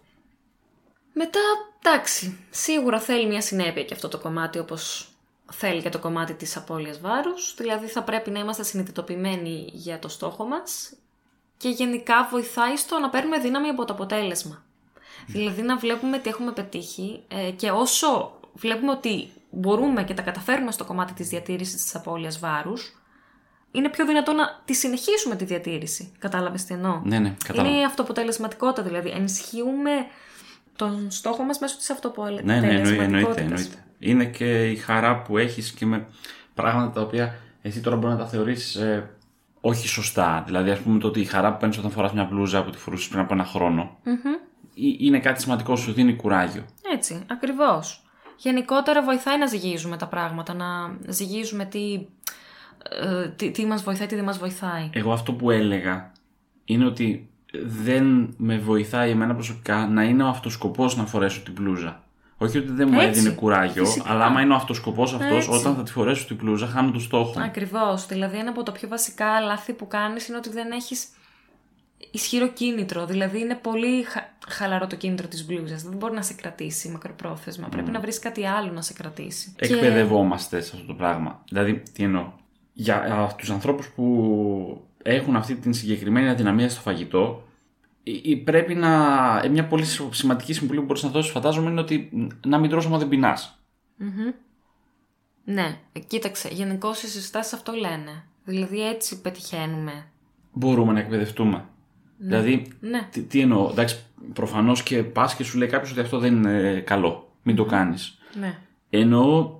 [1.13, 1.39] Μετά,
[1.85, 5.09] εντάξει, σίγουρα θέλει μια συνέπεια και αυτό το κομμάτι όπως
[5.51, 7.55] θέλει και το κομμάτι της απώλειας βάρους.
[7.57, 10.93] Δηλαδή θα πρέπει να είμαστε συνειδητοποιημένοι για το στόχο μας
[11.57, 14.63] και γενικά βοηθάει στο να παίρνουμε δύναμη από το αποτέλεσμα.
[15.27, 20.71] Δηλαδή να βλέπουμε τι έχουμε πετύχει ε, και όσο βλέπουμε ότι μπορούμε και τα καταφέρουμε
[20.71, 22.99] στο κομμάτι της διατήρησης της απώλειας βάρους,
[23.71, 26.11] είναι πιο δυνατό να τη συνεχίσουμε τη διατήρηση.
[26.19, 27.69] Κατάλαβες τι εννοώ; Ναι, ναι, κατάλαβα.
[27.69, 29.09] Είναι η αυτοποτελεσματικότητα, δηλαδή.
[29.09, 29.91] Ενισχύουμε
[30.75, 32.89] τον στόχο μας μέσω της Ναι, αυτοποτελεσματικότητας.
[32.89, 33.85] ναι, εννοεί- εννοείται, εννοείται.
[33.99, 36.05] Είναι και η χαρά που έχεις και με
[36.53, 39.09] πράγματα τα οποία εσύ τώρα μπορεί να τα θεωρείς ε,
[39.61, 40.43] όχι σωστά.
[40.45, 42.77] Δηλαδή, ας πούμε, το ότι η χαρά που παίρνεις όταν φοράς μια μπλούζα που τη
[42.77, 44.11] φορούσες πριν από ένα χρόνο, ε,
[44.99, 46.65] είναι κάτι σημαντικό, σου δίνει κουράγιο.
[46.93, 47.99] Έτσι, ακριβώς.
[48.37, 50.65] Γενικότερα βοηθάει να ζυγίζουμε τα πράγματα, να
[51.07, 52.05] ζυγίζουμε τι,
[52.89, 54.89] ε, τι, τι μας βοηθάει, τι δεν μας βοηθάει.
[54.93, 56.11] Εγώ αυτό που έλεγα
[56.65, 57.29] είναι ότι
[57.65, 62.03] δεν με βοηθάει εμένα προσωπικά να είναι ο αυτοσκοπός να φορέσω την μπλούζα.
[62.37, 64.11] Όχι ότι δεν μου Έτσι, έδινε κουράγιο, φυσικά.
[64.11, 65.49] αλλά άμα είναι ο αυτοσκοπός αυτός, Έτσι.
[65.59, 67.39] όταν θα τη φορέσω την μπλούζα, χάνω το στόχο.
[67.39, 67.45] μου.
[67.45, 68.05] Ακριβώς.
[68.05, 71.07] Δηλαδή ένα από τα πιο βασικά λάθη που κάνεις είναι ότι δεν έχεις
[72.11, 73.05] ισχυρό κίνητρο.
[73.05, 75.83] Δηλαδή είναι πολύ χα- χαλαρό το κίνητρο της μπλούζας.
[75.83, 77.67] Δεν μπορεί να σε κρατήσει μακροπρόθεσμα.
[77.67, 79.53] Πρέπει να βρεις κάτι άλλο να σε κρατήσει.
[79.55, 81.41] Και- εκπαιδευόμαστε σε αυτό το πράγμα.
[81.49, 82.31] Δηλαδή, τι εννοώ;
[82.73, 87.44] Για α, τους ανθρώπους που έχουν αυτή την συγκεκριμένη αδυναμία στο φαγητό, ε, ε,
[88.43, 88.89] πρέπει να.
[89.43, 92.69] ε, Μια πολύ σημαντική συμβουλή που μπορείς να δώσεις, φαντάζομαι, είναι ότι μ, να μην
[92.69, 93.59] τρως άμα δεν πεινάς.
[95.43, 98.23] Ναι, κοίταξε, γενικώ οι συστάσεις αυτό λένε.
[98.43, 100.05] Δηλαδή έτσι πετυχαίνουμε.
[100.51, 101.65] Μπορούμε να εκπαιδευτούμε.
[102.17, 103.07] Δηλαδή, Ναι.
[103.11, 103.69] τι, τι εννοώ.
[103.71, 103.99] Εντάξει,
[104.33, 107.31] προφανώς και πας και σου λέει κάποιος ότι αυτό δεν είναι καλό.
[107.43, 108.17] Μην το κάνεις.
[108.39, 108.57] Ναι.
[108.89, 109.59] Εννοώ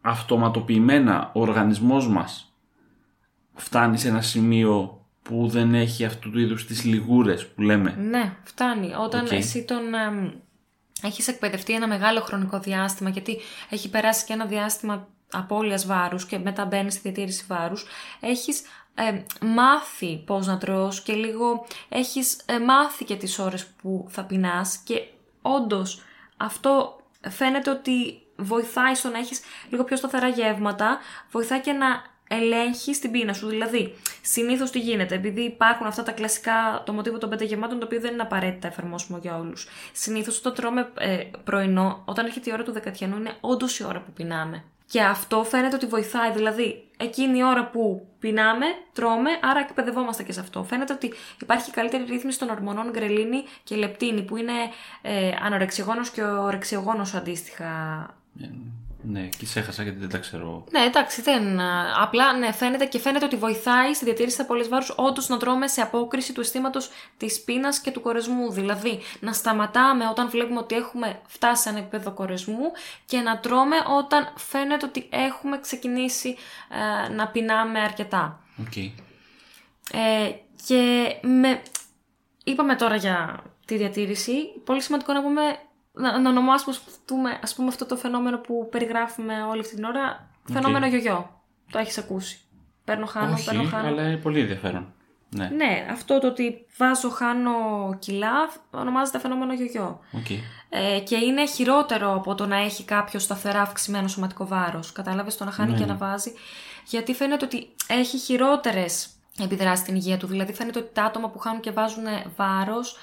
[0.00, 2.54] αυτοματοποιημένα ο οργανισμός μας
[3.54, 4.95] φτάνει σε ένα σημείο
[5.28, 7.94] που δεν έχει αυτού του είδους τις λιγούρες που λέμε.
[7.98, 8.94] Ναι, φτάνει.
[8.94, 9.32] Όταν Οκ.
[9.32, 10.30] εσύ τον εμ,
[11.02, 13.38] έχεις εκπαιδευτεί ένα μεγάλο χρονικό διάστημα, γιατί
[13.70, 17.86] έχει περάσει και ένα διάστημα απώλειας βάρους και μετά μπαίνεις στη διατήρηση βάρους,
[18.20, 18.62] έχεις
[18.94, 19.22] εμ,
[19.54, 24.76] μάθει πώς να τρως και λίγο έχεις ε, μάθει και τις ώρες που θα πεινάς
[24.76, 25.02] και
[25.42, 26.02] όντως
[26.36, 30.98] αυτό φαίνεται ότι βοηθάει στο να έχεις λίγο πιο σταθερά γεύματα,
[31.30, 33.48] βοηθάει και να ελέγχει την πείνα σου.
[33.48, 37.84] Δηλαδή, συνήθως τι γίνεται, επειδή υπάρχουν αυτά τα κλασικά, το μοτίβο των πέντε γεμάτων, το
[37.86, 39.68] οποίο δεν είναι απαραίτητα εφαρμόσιμο για όλους.
[39.92, 44.00] Συνήθως όταν τρώμε ε, πρωινό, όταν έρχεται η ώρα του δεκατιανού, είναι όντως η ώρα
[44.00, 44.64] που πεινάμε.
[44.88, 46.32] Και αυτό φαίνεται ότι βοηθάει.
[46.32, 50.64] Δηλαδή, εκείνη η ώρα που πεινάμε, τρώμε, άρα εκπαιδευόμαστε και σε αυτό.
[50.64, 54.52] Φαίνεται ότι υπάρχει καλύτερη ρύθμιση των ορμονών γκρελίνη και λεπτίνη, που είναι
[55.02, 57.66] ε, ανορεξιογόνος και ορεξιογόνος αντίστοιχα
[58.42, 58.48] Ε,
[59.08, 60.64] ναι, και σε έχασα γιατί δεν τα ξέρω.
[60.70, 61.60] ναι, εντάξει, δεν.
[61.60, 65.36] α, Απλά ναι, φαίνεται και φαίνεται ότι βοηθάει στη διατήρηση της απώλειας βάρους όντως να
[65.36, 68.52] τρώμε σε απόκριση του αισθήματος της πείνας και του κορεσμού.
[68.52, 72.72] Δηλαδή, να σταματάμε όταν βλέπουμε ότι έχουμε φτάσει σε ένα επίπεδο κορεσμού
[73.06, 76.36] και να τρώμε όταν φαίνεται ότι έχουμε ξεκινήσει
[77.08, 78.40] ε, να πεινάμε αρκετά.
[78.60, 78.76] Οκ.
[78.76, 80.30] Ε,
[80.66, 81.62] και με...
[82.44, 84.32] είπαμε τώρα για τη διατήρηση.
[84.64, 85.42] Πολύ σημαντικό να πούμε
[85.96, 86.76] να, να ονομάσουμε
[87.42, 91.40] ας πούμε, αυτό το φαινόμενο που περιγράφουμε όλη αυτή την ώρα φαινόμενο γιογιό.
[91.70, 92.40] Το έχεις ακούσει.
[92.84, 93.88] Παίρνω χάνω, Όχι, παίρνω χάνω.
[93.88, 94.92] αλλά είναι πολύ ενδιαφέρον.
[95.28, 97.50] Ναι, Ναι, αυτό το ότι βάζω χάνω
[97.98, 100.00] κιλά ονομάζεται φαινόμενο γιογιό.
[100.12, 100.30] οκ.
[100.68, 104.92] Ε, και είναι χειρότερο από το να έχει κάποιος σταθερά αυξημένο σωματικό βάρος.
[104.92, 105.78] Κατάλαβες το να χάνει Ναι.
[105.78, 106.32] και να βάζει.
[106.86, 109.08] Γιατί φαίνεται ότι έχει χειρότερες
[109.42, 110.26] επιδράσεις στην υγεία του.
[110.26, 112.04] Δηλαδή, φαίνεται ότι τα άτομα που χάνουν και βάζουν
[112.36, 112.96] βάρος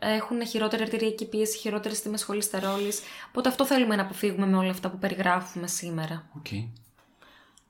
[0.00, 3.00] έχουν χειρότερη αρτηριακή πίεση, χειρότερες τιμές χολυστερόλης.
[3.28, 6.28] Οπότε αυτό θέλουμε να αποφύγουμε με όλα αυτά που περιγράφουμε σήμερα.
[6.36, 6.46] οκ.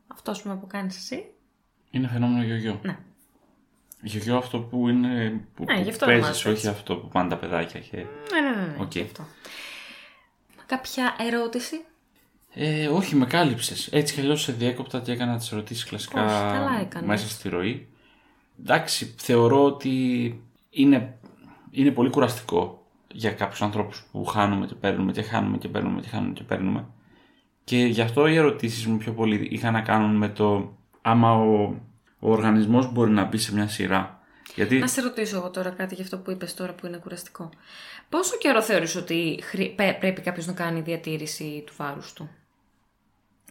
[0.07, 1.25] Αυτό, ας πούμε, που κάνεις εσύ.
[1.91, 2.81] Είναι φαινόμενο γιογιό.
[2.83, 2.99] Ναι.
[4.03, 5.41] Γιογιό αυτό που είναι.
[5.55, 7.81] που, Ναι, που γι' αυτό παίζεις, ονομάζεται όχι αυτό που πάνε τα παιδάκια.
[7.81, 7.97] Και...
[7.97, 8.67] Ναι, ναι, ναι.
[8.67, 8.93] ναι Οκ.
[8.97, 9.27] αυτό.
[10.67, 11.85] Κάποια ερώτηση;
[12.55, 13.87] Ε, όχι, με κάλυψες.
[13.87, 17.09] Έτσι κι αλλιώς σε διέκοπτα και έκανα τις ερωτήσεις κλασικά Όχι, καλά έκανες.
[17.09, 17.89] μέσα στη ροή.
[18.61, 19.95] Εντάξει, θεωρώ ότι
[20.71, 21.19] είναι,
[21.71, 26.09] είναι πολύ κουραστικό για κάποιους ανθρώπους που χάνουμε και παίρνουμε και χάνουμε και παίρνουμε και
[26.09, 26.87] χάνουμε και παίρνουμε.
[27.65, 31.63] Και γι' αυτό οι ερωτήσεις μου πιο πολύ είχαν να κάνουν με το άμα ο,
[32.19, 34.19] ο οργανισμός μπορεί να μπει σε μια σειρά.
[34.55, 37.51] Γιατί Να σε ρωτήσω εγώ τώρα κάτι για αυτό που είπες τώρα που είναι κουραστικό.
[38.09, 42.29] Πόσο καιρό θεωρείς ότι χρη- πέ- πρέπει κάποιος να κάνει διατήρηση του βάρους του;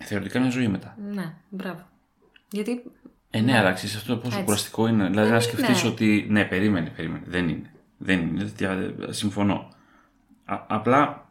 [0.02, 0.98] θεωρητικά είναι ζωή μετά.
[1.14, 1.88] Ναι, μπράβο.
[2.52, 2.84] Γιατί
[3.30, 4.44] Ε, ναι, εντάξει, σε αυτό πόσο Έτσι.
[4.44, 5.08] κουραστικό είναι.
[5.08, 5.92] Δηλαδή Δεν να σκεφτείς είναι.
[5.92, 6.26] ότι.
[6.30, 7.24] Ναι, περίμενε, περίμενε.
[7.28, 7.72] Δεν είναι.
[8.02, 8.44] Δεν είναι.
[8.44, 9.70] δια- Συμφωνώ.
[10.46, 11.30] Α- απλά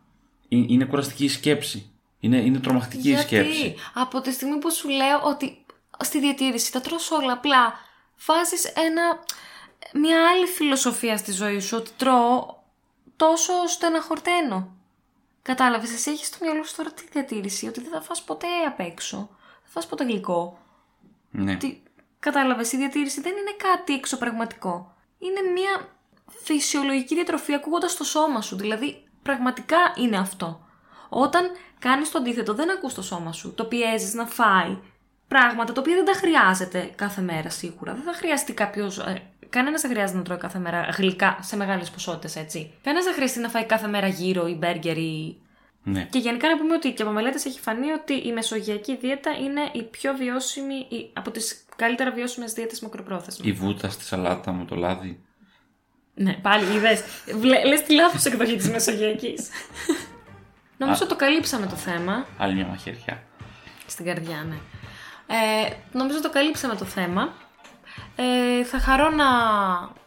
[0.48, 1.90] ε- είναι κουραστική η σκέψη.
[2.20, 3.74] Είναι, είναι τρομακτική η Γιατί σκέψη.
[3.94, 5.64] από τη στιγμή που σου λέω ότι
[6.04, 7.72] στη διατήρηση τα τρως όλα απλά
[8.26, 9.18] βάζεις ένα,
[9.94, 12.56] μια άλλη φιλοσοφία στη ζωή σου ότι τρώω
[13.16, 14.76] τόσο στεναχορταίνω.
[15.42, 18.80] Κατάλαβες, εσύ έχεις στο μυαλό σου τώρα τη διατήρηση ότι δεν θα φας ποτέ απ'
[18.80, 19.16] έξω.
[19.16, 20.58] Δεν θα φας ποτέ γλυκό.
[21.30, 21.56] Ναι.
[21.56, 21.80] Τι,
[22.18, 24.94] κατάλαβες, η διατήρηση δεν είναι κάτι εξωπραγματικό.
[25.18, 25.88] Είναι μια
[26.44, 28.56] φυσιολογική διατροφή ακούγοντας το σώμα σου.
[28.56, 30.66] Δηλαδή, πραγματικά είναι αυτό.
[31.08, 33.54] Όταν κάνεις το αντίθετο, δεν ακούς το σώμα σου.
[33.54, 34.78] Το πιέζεις να φάει
[35.28, 37.92] πράγματα τα οποία δεν τα χρειάζεται κάθε μέρα σίγουρα.
[37.94, 38.98] Δεν θα χρειαστεί κάποιος.
[38.98, 42.72] Ε, Κανένας δεν χρειάζεται να τρώει κάθε μέρα γλυκά σε μεγάλες ποσότητες, έτσι.
[42.82, 45.40] Κανένας δεν χρειαστεί να φάει κάθε μέρα γύρο ή μπέργκερ ή
[45.82, 46.04] ναι.
[46.04, 49.60] και γενικά να πούμε ότι και από μελέτες έχει φανεί ότι η μεσογειακή δίαιτα είναι
[49.72, 53.46] η πιο βιώσιμη, η- από τις καλύτερα βιώσιμες δίαιτες μακροπρόθεσμα.
[53.48, 55.20] Η βούτα στη σαλάτα με το λάδι.
[56.20, 57.02] Ναι, πάλι είδες.
[57.66, 59.48] Λες της λάθο εκδοχής της μεσογειακής.
[60.78, 62.26] Νομίζω το καλύψαμε το θέμα.
[62.38, 63.22] Άλλη μια μαχαίρια.
[63.86, 64.56] Στην καρδιά, ναι.
[65.26, 67.32] Ε, νομίζω το καλύψαμε το θέμα.
[68.16, 69.26] Ε, θα χαρώ να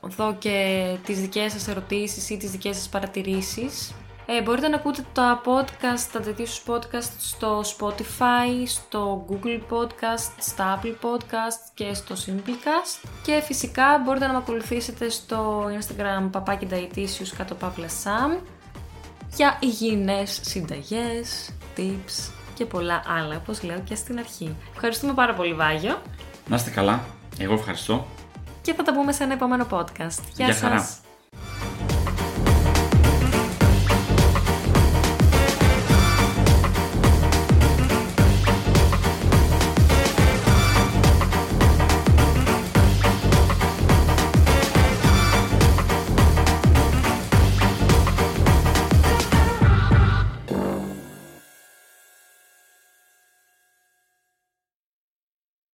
[0.01, 3.93] δω και τις δικές σας ερωτήσεις ή τις δικές σας παρατηρήσεις.
[4.37, 10.79] Ε, μπορείτε να ακούτε τα podcast, τα τέτοιου podcast στο Spotify, στο Google Podcast, στα
[10.79, 13.09] Apple Podcast και στο Simplecast.
[13.23, 18.39] Και φυσικά μπορείτε να με ακολουθήσετε στο Instagram παπάκι Dietitious κάτω παύλα Sam
[19.35, 24.55] για υγιεινές συνταγές, tips και πολλά άλλα, όπως λέω και στην αρχή.
[24.73, 26.01] Ευχαριστούμε πάρα πολύ Βάγιο
[26.47, 26.99] Να είστε καλά.
[27.37, 28.07] Εγώ ευχαριστώ.
[28.61, 30.19] και θα τα πούμε σε ένα επόμενο podcast.
[30.35, 30.59] Γεια, Γεια σας!
[30.59, 31.00] χαρά.